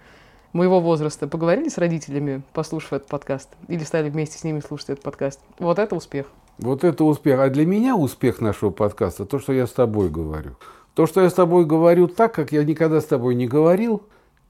[0.54, 5.04] моего возраста поговорили с родителями, послушав этот подкаст, или стали вместе с ними слушать этот
[5.04, 6.28] подкаст, вот это успех.
[6.58, 7.40] Вот это успех.
[7.40, 10.56] А для меня успех нашего подкаста то, что я с тобой говорю.
[10.94, 14.02] То, что я с тобой говорю так, как я никогда с тобой не говорил,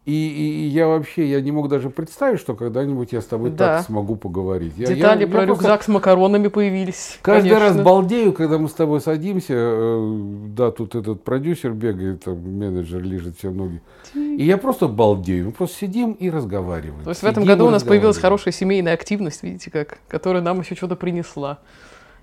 [0.05, 3.51] и, и, и я вообще, я не мог даже представить, что когда-нибудь я с тобой
[3.51, 3.77] да.
[3.77, 4.73] так смогу поговорить.
[4.77, 5.85] Я, Детали я, про я рюкзак просто...
[5.85, 7.21] с макаронами появились.
[7.23, 7.69] Каждый конечно.
[7.69, 10.17] раз балдею, когда мы с тобой садимся, э,
[10.49, 13.81] да, тут этот продюсер бегает, там менеджер лежит все ноги.
[14.15, 15.47] И я просто балдею.
[15.47, 17.05] Мы просто сидим и разговариваем.
[17.05, 20.43] То есть сидим в этом году у нас появилась хорошая семейная активность, видите как, которая
[20.43, 21.61] нам еще что-то принесла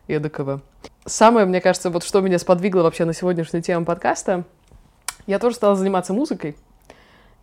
[0.09, 0.61] эдакого.
[1.05, 4.43] Самое, мне кажется, вот что меня сподвигло вообще на сегодняшнюю тему подкаста,
[5.27, 6.55] я тоже стала заниматься музыкой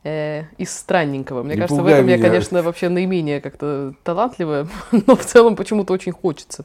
[0.05, 1.43] э, из странненького.
[1.43, 2.17] Мне Не кажется, в этом меня.
[2.17, 4.67] я, конечно, вообще наименее как-то талантливая,
[5.07, 6.65] но в целом почему-то очень хочется.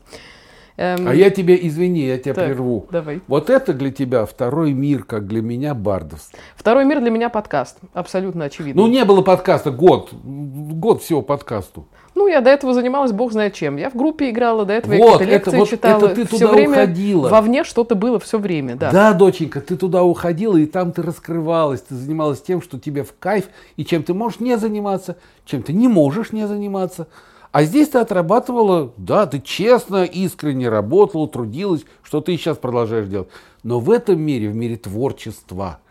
[0.77, 1.07] Эм...
[1.07, 2.87] А я тебе, извини, я тебя так, прерву.
[2.89, 3.21] Давай.
[3.27, 6.39] Вот это для тебя второй мир, как для меня бардовство.
[6.55, 8.81] Второй мир для меня подкаст, абсолютно очевидно.
[8.81, 11.87] Ну, не было подкаста год, год всего подкасту.
[12.21, 13.77] Ну, я до этого занималась бог знает чем.
[13.77, 16.05] Я в группе играла, до этого вот, я лекции вот читала.
[16.05, 17.29] Это ты все туда время уходила.
[17.29, 18.91] Вовне что-то было все время, да.
[18.91, 23.15] Да, доченька, ты туда уходила, и там ты раскрывалась, ты занималась тем, что тебе в
[23.17, 27.07] кайф, и чем ты можешь не заниматься, чем ты не можешь не заниматься.
[27.51, 33.07] А здесь ты отрабатывала, да, ты честно, искренне работала, трудилась, что ты и сейчас продолжаешь
[33.07, 33.29] делать.
[33.63, 35.79] Но в этом мире, в мире творчества–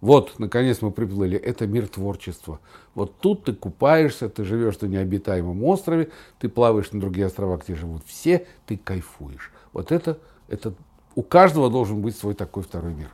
[0.00, 1.38] вот, наконец мы приплыли.
[1.38, 2.60] Это мир творчества.
[2.96, 7.74] Вот тут ты купаешься, ты живешь на необитаемом острове, ты плаваешь на другие острова, где
[7.74, 9.52] живут все, ты кайфуешь.
[9.74, 10.72] Вот это, это
[11.14, 13.10] у каждого должен быть свой такой второй мир.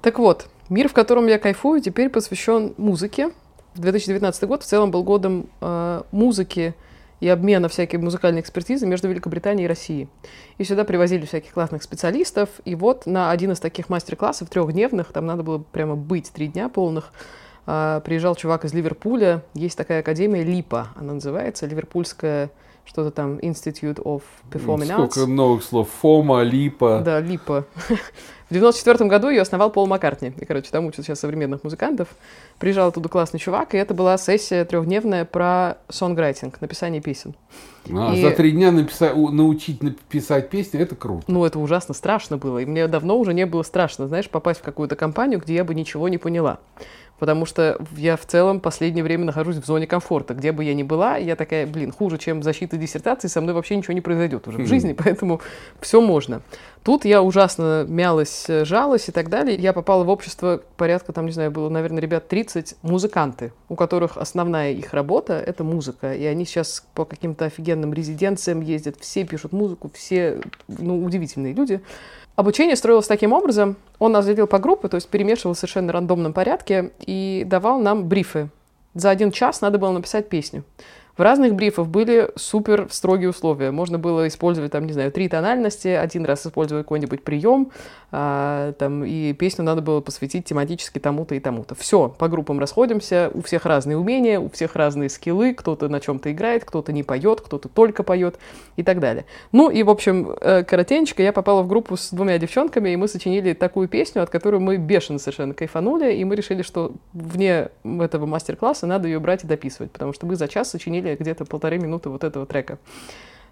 [0.00, 3.30] Так вот, мир, в котором я кайфую, теперь посвящен музыке.
[3.74, 6.74] 2019 год в целом был годом э, музыки
[7.20, 10.08] и обмена всякой музыкальной экспертизы между Великобританией и Россией.
[10.56, 12.48] И сюда привозили всяких классных специалистов.
[12.64, 16.70] И вот на один из таких мастер-классов трехдневных, там надо было прямо быть три дня
[16.70, 17.12] полных,
[17.66, 19.42] приезжал чувак из Ливерпуля.
[19.54, 22.50] Есть такая академия ЛИПА, она называется, Ливерпульская
[22.86, 25.10] что-то там Institute of Performing Arts.
[25.10, 25.88] Сколько новых слов.
[26.00, 27.02] Фома, Липа.
[27.04, 27.66] Да, Липа.
[28.48, 30.32] В 94 году ее основал Пол Маккартни.
[30.40, 32.08] И, короче, там учат сейчас современных музыкантов.
[32.60, 37.34] Приезжал оттуда классный чувак, и это была сессия трехдневная про сонграйтинг, написание песен.
[37.92, 38.22] А, и...
[38.22, 41.24] За три дня написать, научить написать песни, это круто.
[41.26, 42.60] Ну, это ужасно страшно было.
[42.60, 45.74] И мне давно уже не было страшно, знаешь, попасть в какую-то компанию, где я бы
[45.74, 46.60] ничего не поняла
[47.18, 50.34] потому что я в целом последнее время нахожусь в зоне комфорта.
[50.34, 53.76] Где бы я ни была, я такая, блин, хуже, чем защита диссертации, со мной вообще
[53.76, 55.40] ничего не произойдет уже в жизни, поэтому
[55.80, 56.42] все можно.
[56.82, 59.58] Тут я ужасно мялась, жалась и так далее.
[59.58, 64.16] Я попала в общество порядка, там, не знаю, было, наверное, ребят 30 музыканты, у которых
[64.16, 66.14] основная их работа— это музыка.
[66.14, 71.80] И они сейчас по каким-то офигенным резиденциям ездят, все пишут музыку, все, ну, удивительные люди.
[72.36, 73.76] Обучение строилось таким образом.
[73.98, 78.08] Он нас делил по группе, то есть перемешивал в совершенно рандомном порядке и давал нам
[78.08, 78.50] брифы.
[78.92, 80.62] За один час надо было написать песню.
[81.16, 83.70] В разных брифах были супер строгие условия.
[83.70, 87.70] Можно было использовать, там, не знаю, три тональности, один раз использовать какой-нибудь прием,
[88.12, 91.74] а, там, и песню надо было посвятить тематически тому-то и тому-то.
[91.74, 96.30] Все, по группам расходимся, у всех разные умения, у всех разные скиллы, кто-то на чем-то
[96.32, 98.38] играет, кто-то не поет, кто-то только поет
[98.76, 99.24] и так далее.
[99.52, 103.08] Ну и, в общем, э, коротенько я попала в группу с двумя девчонками, и мы
[103.08, 108.26] сочинили такую песню, от которой мы бешено совершенно кайфанули, и мы решили, что вне этого
[108.26, 112.08] мастер-класса надо ее брать и дописывать, потому что мы за час сочинили где-то полторы минуты
[112.08, 112.78] вот этого трека.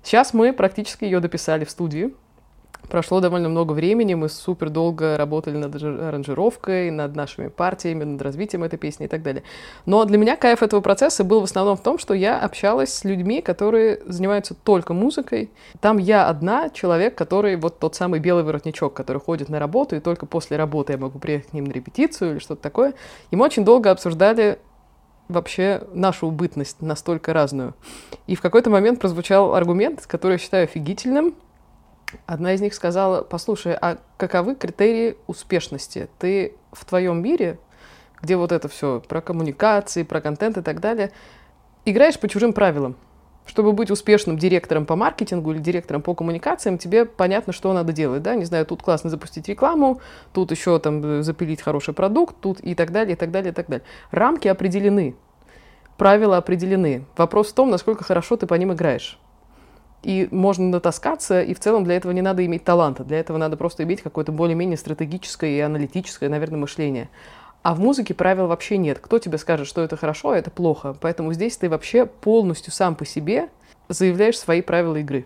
[0.03, 2.13] Сейчас мы практически ее дописали в студии,
[2.89, 8.63] Прошло довольно много времени, мы супер долго работали над аранжировкой, над нашими партиями, над развитием
[8.63, 9.43] этой песни и так далее.
[9.87, 13.05] Но для меня кайф этого процесса был в основном в том, что я общалась с
[13.05, 15.51] людьми, которые занимаются только музыкой.
[15.81, 20.01] Там я одна, человек, который вот тот самый белый воротничок, который ходит на работу, и
[20.01, 22.95] только после работы я могу приехать к ним на репетицию или что-то такое.
[23.31, 24.59] И мы очень долго обсуждали
[25.29, 27.75] вообще нашу бытность настолько разную.
[28.27, 31.35] И в какой-то момент прозвучал аргумент, который я считаю офигительным,
[32.27, 36.09] Одна из них сказала, послушай, а каковы критерии успешности?
[36.19, 37.59] Ты в твоем мире,
[38.21, 41.13] где вот это все про коммуникации, про контент и так далее,
[41.85, 42.97] играешь по чужим правилам.
[43.47, 48.23] Чтобы быть успешным директором по маркетингу или директором по коммуникациям, тебе понятно, что надо делать,
[48.23, 50.01] да, не знаю, тут классно запустить рекламу,
[50.33, 53.67] тут еще там запилить хороший продукт, тут и так далее, и так далее, и так
[53.67, 53.85] далее.
[54.11, 55.15] Рамки определены,
[55.99, 57.05] правила определены.
[57.17, 59.19] Вопрос в том, насколько хорошо ты по ним играешь
[60.05, 63.57] и можно натаскаться, и в целом для этого не надо иметь таланта, для этого надо
[63.57, 67.09] просто иметь какое-то более-менее стратегическое и аналитическое, наверное, мышление.
[67.65, 68.99] А в музыке правил вообще нет.
[69.01, 70.95] Кто тебе скажет, что это хорошо, а это плохо?
[71.01, 73.49] Поэтому здесь ты вообще полностью сам по себе
[73.89, 75.25] заявляешь свои правила игры.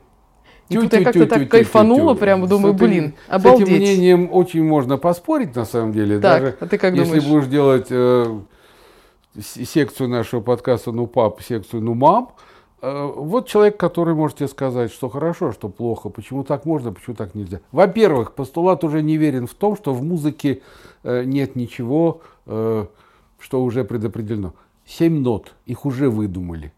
[0.68, 3.66] И тут я как-то так кайфанула, прямо думаю, блин, обалдеть.
[3.66, 6.20] С этим мнением очень можно поспорить, на самом деле.
[6.20, 7.24] Так, Даже а ты как если думаешь?
[7.24, 8.40] будешь делать э,
[9.42, 12.36] секцию нашего подкаста «Ну, пап», секцию «Ну, мам»,
[12.80, 17.34] вот человек, который может тебе сказать, что хорошо, что плохо, почему так можно, почему так
[17.34, 17.60] нельзя.
[17.72, 20.62] Во-первых, постулат уже не верен в том, что в музыке
[21.02, 22.86] э, нет ничего, э,
[23.40, 24.54] что уже предопределено.
[24.86, 26.72] Семь нот, их уже выдумали.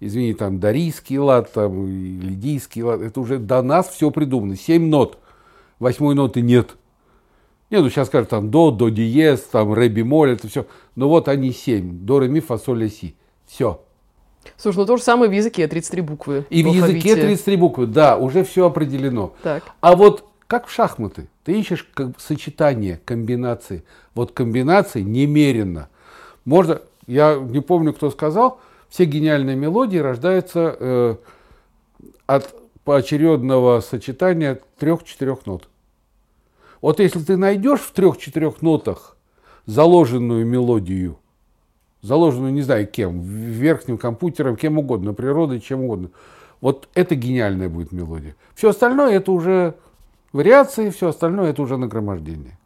[0.00, 4.54] Извини, там дарийский лад, там лидийский лад, это уже до нас все придумано.
[4.54, 5.18] Семь нот,
[5.78, 6.76] восьмой ноты нет.
[7.70, 10.66] Не, ну сейчас скажут там до, до диез, там ре бемоль, это все.
[10.94, 13.14] Но вот они семь, до, ре, ми, фа, соль, ля, си.
[13.46, 13.80] Все.
[14.56, 16.46] Слушай, ну то же самое в языке 33 буквы.
[16.50, 19.34] И в, в языке 33 буквы, да, уже все определено.
[19.42, 19.64] Так.
[19.80, 23.84] А вот как в шахматы, ты ищешь как сочетание, комбинации.
[24.14, 25.88] Вот комбинации немерено.
[26.44, 31.16] Можно, я не помню, кто сказал, все гениальные мелодии рождаются э,
[32.26, 35.68] от поочередного сочетания трех-четырех нот.
[36.80, 39.16] Вот если ты найдешь в трех-четырех нотах
[39.66, 41.18] заложенную мелодию–
[42.02, 46.10] заложенную не знаю кем, верхним компьютером, кем угодно, природой, чем угодно.
[46.60, 48.34] Вот это гениальная будет мелодия.
[48.54, 49.74] Все остальное это уже
[50.32, 52.58] вариации, все остальное это уже нагромождение.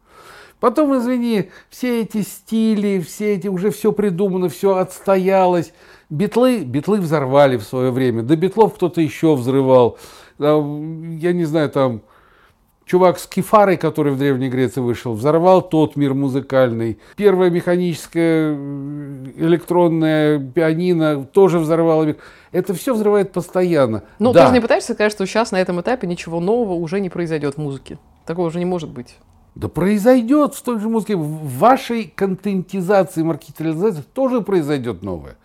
[0.60, 5.72] Потом, извини, все эти стили, все эти, уже все придумано, все отстоялось.
[6.08, 8.22] Битлы, битлы взорвали в свое время.
[8.22, 9.98] До битлов кто-то еще взрывал.
[10.38, 12.02] Я не знаю, там
[12.84, 16.98] Чувак с кефарой, который в Древней Греции вышел, взорвал тот мир музыкальный.
[17.16, 22.16] Первая механическая э, электронная пианино тоже взорвало мир.
[22.50, 24.02] Это все взрывает постоянно.
[24.18, 24.40] Ну, да.
[24.40, 27.54] ты же не пытаешься сказать, что сейчас на этом этапе ничего нового уже не произойдет
[27.54, 27.98] в музыке.
[28.26, 29.16] Такого уже не может быть.
[29.54, 31.14] Да произойдет в той же музыке.
[31.14, 35.36] В вашей контентизации, маркетализации тоже произойдет новое.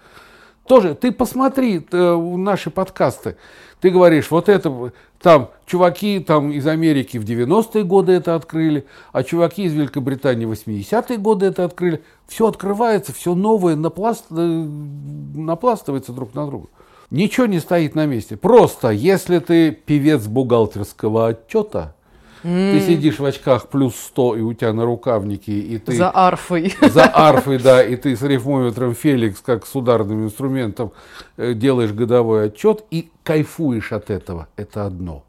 [0.68, 3.38] Тоже, ты посмотри э, наши подкасты.
[3.80, 4.92] Ты говоришь, вот это,
[5.22, 10.52] там, чуваки там из Америки в 90-е годы это открыли, а чуваки из Великобритании в
[10.52, 12.04] 80-е годы это открыли.
[12.28, 16.68] Все открывается, все новое напласт, э, напластывается друг на друга.
[17.12, 18.36] Ничего не стоит на месте.
[18.36, 21.96] Просто, если ты певец бухгалтерского отчета,
[22.44, 22.72] Mm.
[22.72, 25.96] Ты сидишь в очках плюс 100, и у тебя на рукавнике, и ты...
[25.96, 26.74] За арфой.
[26.82, 30.92] За арфой, да, и ты с рифмометром Феликс, как с ударным инструментом,
[31.38, 34.48] э, делаешь годовой отчет и кайфуешь от этого.
[34.56, 35.24] Это одно.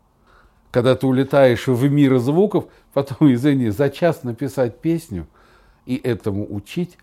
[0.71, 5.27] Когда ты улетаешь в мир звуков, потом, извини, за час написать песню
[5.87, 6.99] и этому учить,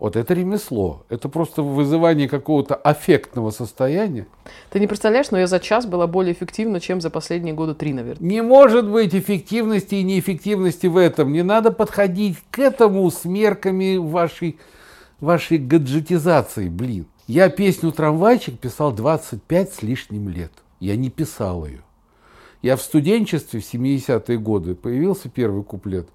[0.00, 1.04] вот это ремесло.
[1.10, 4.26] Это просто вызывание какого-то аффектного состояния.
[4.70, 7.92] Ты не представляешь, но я за час была более эффективна, чем за последние года три,
[7.92, 8.26] наверное.
[8.26, 11.32] Не может быть эффективности и неэффективности в этом.
[11.32, 14.58] Не надо подходить к этому с мерками вашей,
[15.20, 17.04] вашей гаджетизации, блин.
[17.26, 20.52] Я песню «Трамвайчик» писал 25 с лишним лет.
[20.80, 21.82] Я не писал ее.
[22.62, 26.08] Я в студенчестве в 70-е годы появился первый куплет.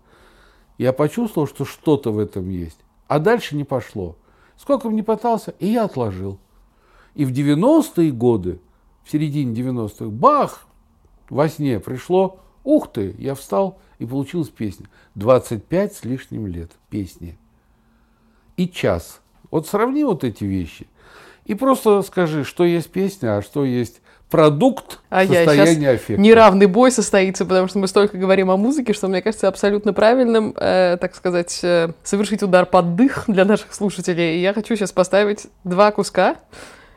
[0.80, 2.80] Я почувствовал, что что-то в этом есть.
[3.08, 4.18] А дальше не пошло.
[4.58, 6.40] Сколько бы ни пытался, и я отложил.
[7.14, 8.60] И в 90-е годы,
[9.04, 10.68] в середине 90-х, бах,
[11.30, 14.88] во сне пришло, ух ты, я встал, и получилась песня.
[15.16, 17.38] 25 с лишним лет песни.
[18.58, 19.22] И час.
[19.52, 20.88] Вот сравни вот эти вещи.
[21.46, 26.22] И просто скажи, что есть песня, а что есть продукт а состояния аффекта.
[26.22, 30.54] Неравный бой состоится, потому что мы столько говорим о музыке, что мне кажется абсолютно правильным,
[30.58, 34.38] э, так сказать, э, совершить удар под дых для наших слушателей.
[34.38, 36.38] И я хочу сейчас поставить два куска.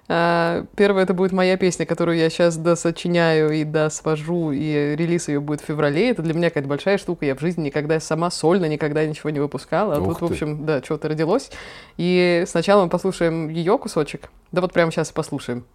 [0.08, 5.40] Э, первое это будет моя песня, которую я сейчас досочиняю и досвожу, и релиз ее
[5.40, 6.10] будет в феврале.
[6.10, 7.26] Это для меня какая-то большая штука.
[7.26, 9.96] Я в жизни никогда сама сольно никогда ничего не выпускала.
[9.96, 10.24] А Ух тут, ты.
[10.24, 11.50] в общем, да, что-то родилось.
[11.98, 14.30] И сначала мы послушаем ее кусочек.
[14.50, 15.66] Да вот прямо сейчас и послушаем.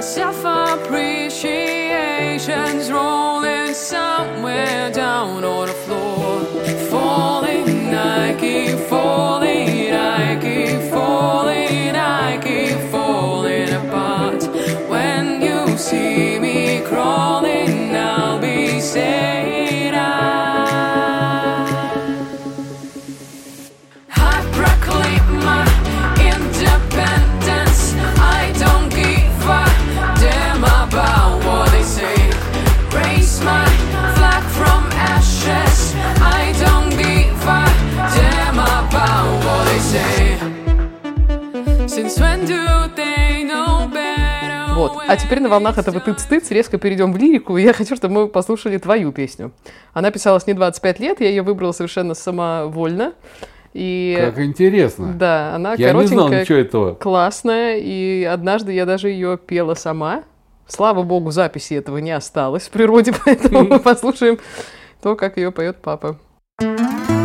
[0.00, 6.09] My self-appreciation's rolling somewhere down on the floor
[45.10, 48.28] А теперь на волнах этого тыц-тыц резко перейдем в лирику, и я хочу, чтобы мы
[48.28, 49.50] послушали твою песню.
[49.92, 53.14] Она писалась не 25 лет, я ее выбрала совершенно самовольно.
[53.74, 55.12] И, как интересно.
[55.12, 56.94] Да, она я коротенькая, не знал ничего этого.
[56.94, 60.22] классная, и однажды я даже ее пела сама.
[60.68, 64.38] Слава богу, записи этого не осталось в природе, поэтому мы послушаем
[65.02, 66.18] то, как ее поет папа.
[66.60, 67.19] самолетик,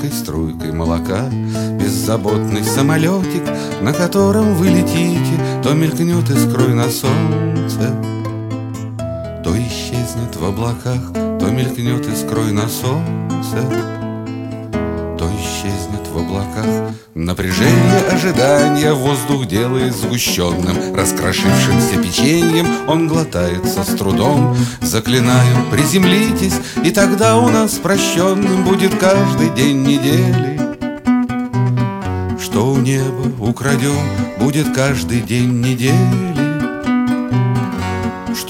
[0.00, 1.28] тонкой струйкой молока.
[1.78, 3.42] Беззаботный самолетик,
[3.82, 7.94] на котором вы летите, То мелькнет искрой на солнце,
[9.44, 13.99] То исчезнет в облаках, То мелькнет искрой на солнце
[15.26, 16.94] исчезнет в облаках.
[17.14, 24.56] Напряжение ожидания воздух делает сгущенным, Раскрошившимся печеньем он глотается с трудом.
[24.80, 26.54] Заклинаю, приземлитесь,
[26.84, 30.60] и тогда у нас прощенным Будет каждый день недели.
[32.40, 34.00] Что у неба украдем,
[34.38, 36.30] будет каждый день недели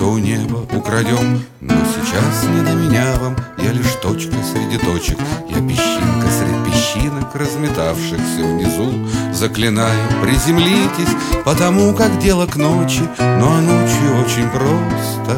[0.01, 5.19] что у неба украдем Но сейчас не до меня вам, я лишь точка среди точек
[5.51, 6.20] Я песчинка
[6.91, 8.93] песчинок, разметавшихся внизу.
[9.33, 11.15] Заклинаю, приземлитесь,
[11.45, 15.37] потому как дело к ночи Ну а ночью очень просто.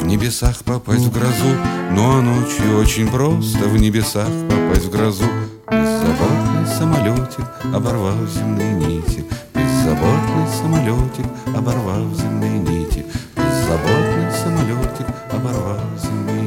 [0.00, 1.56] В небесах попасть в грозу
[1.92, 3.68] Ну а ночью очень просто.
[3.68, 5.24] В небесах попасть в грозу.
[5.70, 9.24] Беззаботный самолетик оборвал земные нити.
[9.54, 11.26] Беззаботный самолетик
[11.56, 13.06] оборвал земные нити.
[13.36, 16.39] Беззаботный самолетик оборвал земные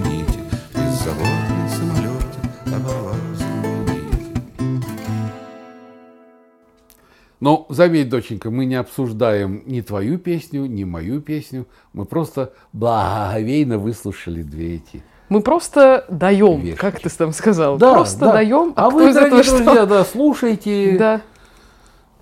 [7.43, 11.67] Но заметь, доченька, мы не обсуждаем ни твою песню, ни мою песню.
[11.91, 16.79] Мы просто благоговейно выслушали две эти мы просто даем, Вешать.
[16.79, 17.77] как ты там сказал.
[17.77, 18.33] Да, просто да.
[18.33, 18.73] даем.
[18.75, 19.85] А, а вы, дорогие друзья, что?
[19.87, 20.95] да, слушайте.
[20.99, 21.21] Да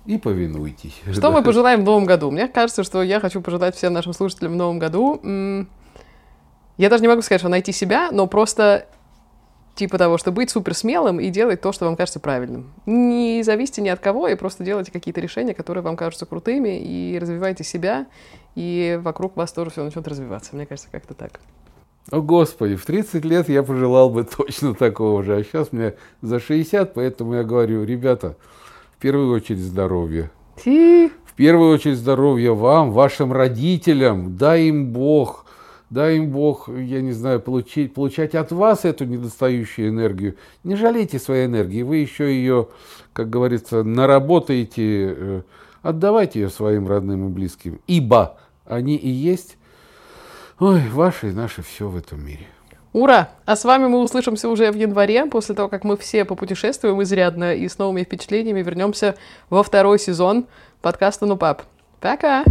[0.06, 1.00] и повинуйтесь.
[1.12, 2.30] Что мы пожелаем в новом году?
[2.30, 5.20] Мне кажется, что я хочу пожелать всем нашим слушателям в новом году.
[6.78, 8.86] Я даже не могу сказать, что найти себя, но просто
[9.74, 12.72] типа того, что быть супер смелым и делать то, что вам кажется правильным.
[12.86, 17.18] Не зависите ни от кого, и просто делайте какие-то решения, которые вам кажутся крутыми, и
[17.18, 18.06] развивайте себя,
[18.54, 20.54] и вокруг вас тоже все начнет развиваться.
[20.54, 21.40] Мне кажется, как-то так.
[22.10, 26.40] О, Господи, в 30 лет я пожелал бы точно такого же, а сейчас мне за
[26.40, 28.36] 60, поэтому я говорю, ребята,
[29.02, 30.30] первую очередь здоровье.
[30.54, 34.36] В первую очередь здоровье вам, вашим родителям.
[34.36, 35.44] Дай им Бог,
[35.92, 40.36] дай им Бог, я не знаю, получить, получать от вас эту недостающую энергию.
[40.64, 42.68] Не жалейте своей энергии, вы еще ее,
[43.12, 45.42] как говорится, наработаете, э,
[45.82, 47.80] отдавайте ее своим родным и близким.
[47.86, 49.56] Ибо они и есть
[50.60, 52.46] Ой, ваше и наше все в этом мире.
[52.92, 53.30] Ура!
[53.46, 57.54] А с вами мы услышимся уже в январе, после того, как мы все попутешествуем изрядно
[57.54, 59.16] и с новыми впечатлениями вернемся
[59.50, 60.46] во второй сезон
[60.80, 61.62] подкаста «Ну, пап».
[62.00, 62.44] Пока!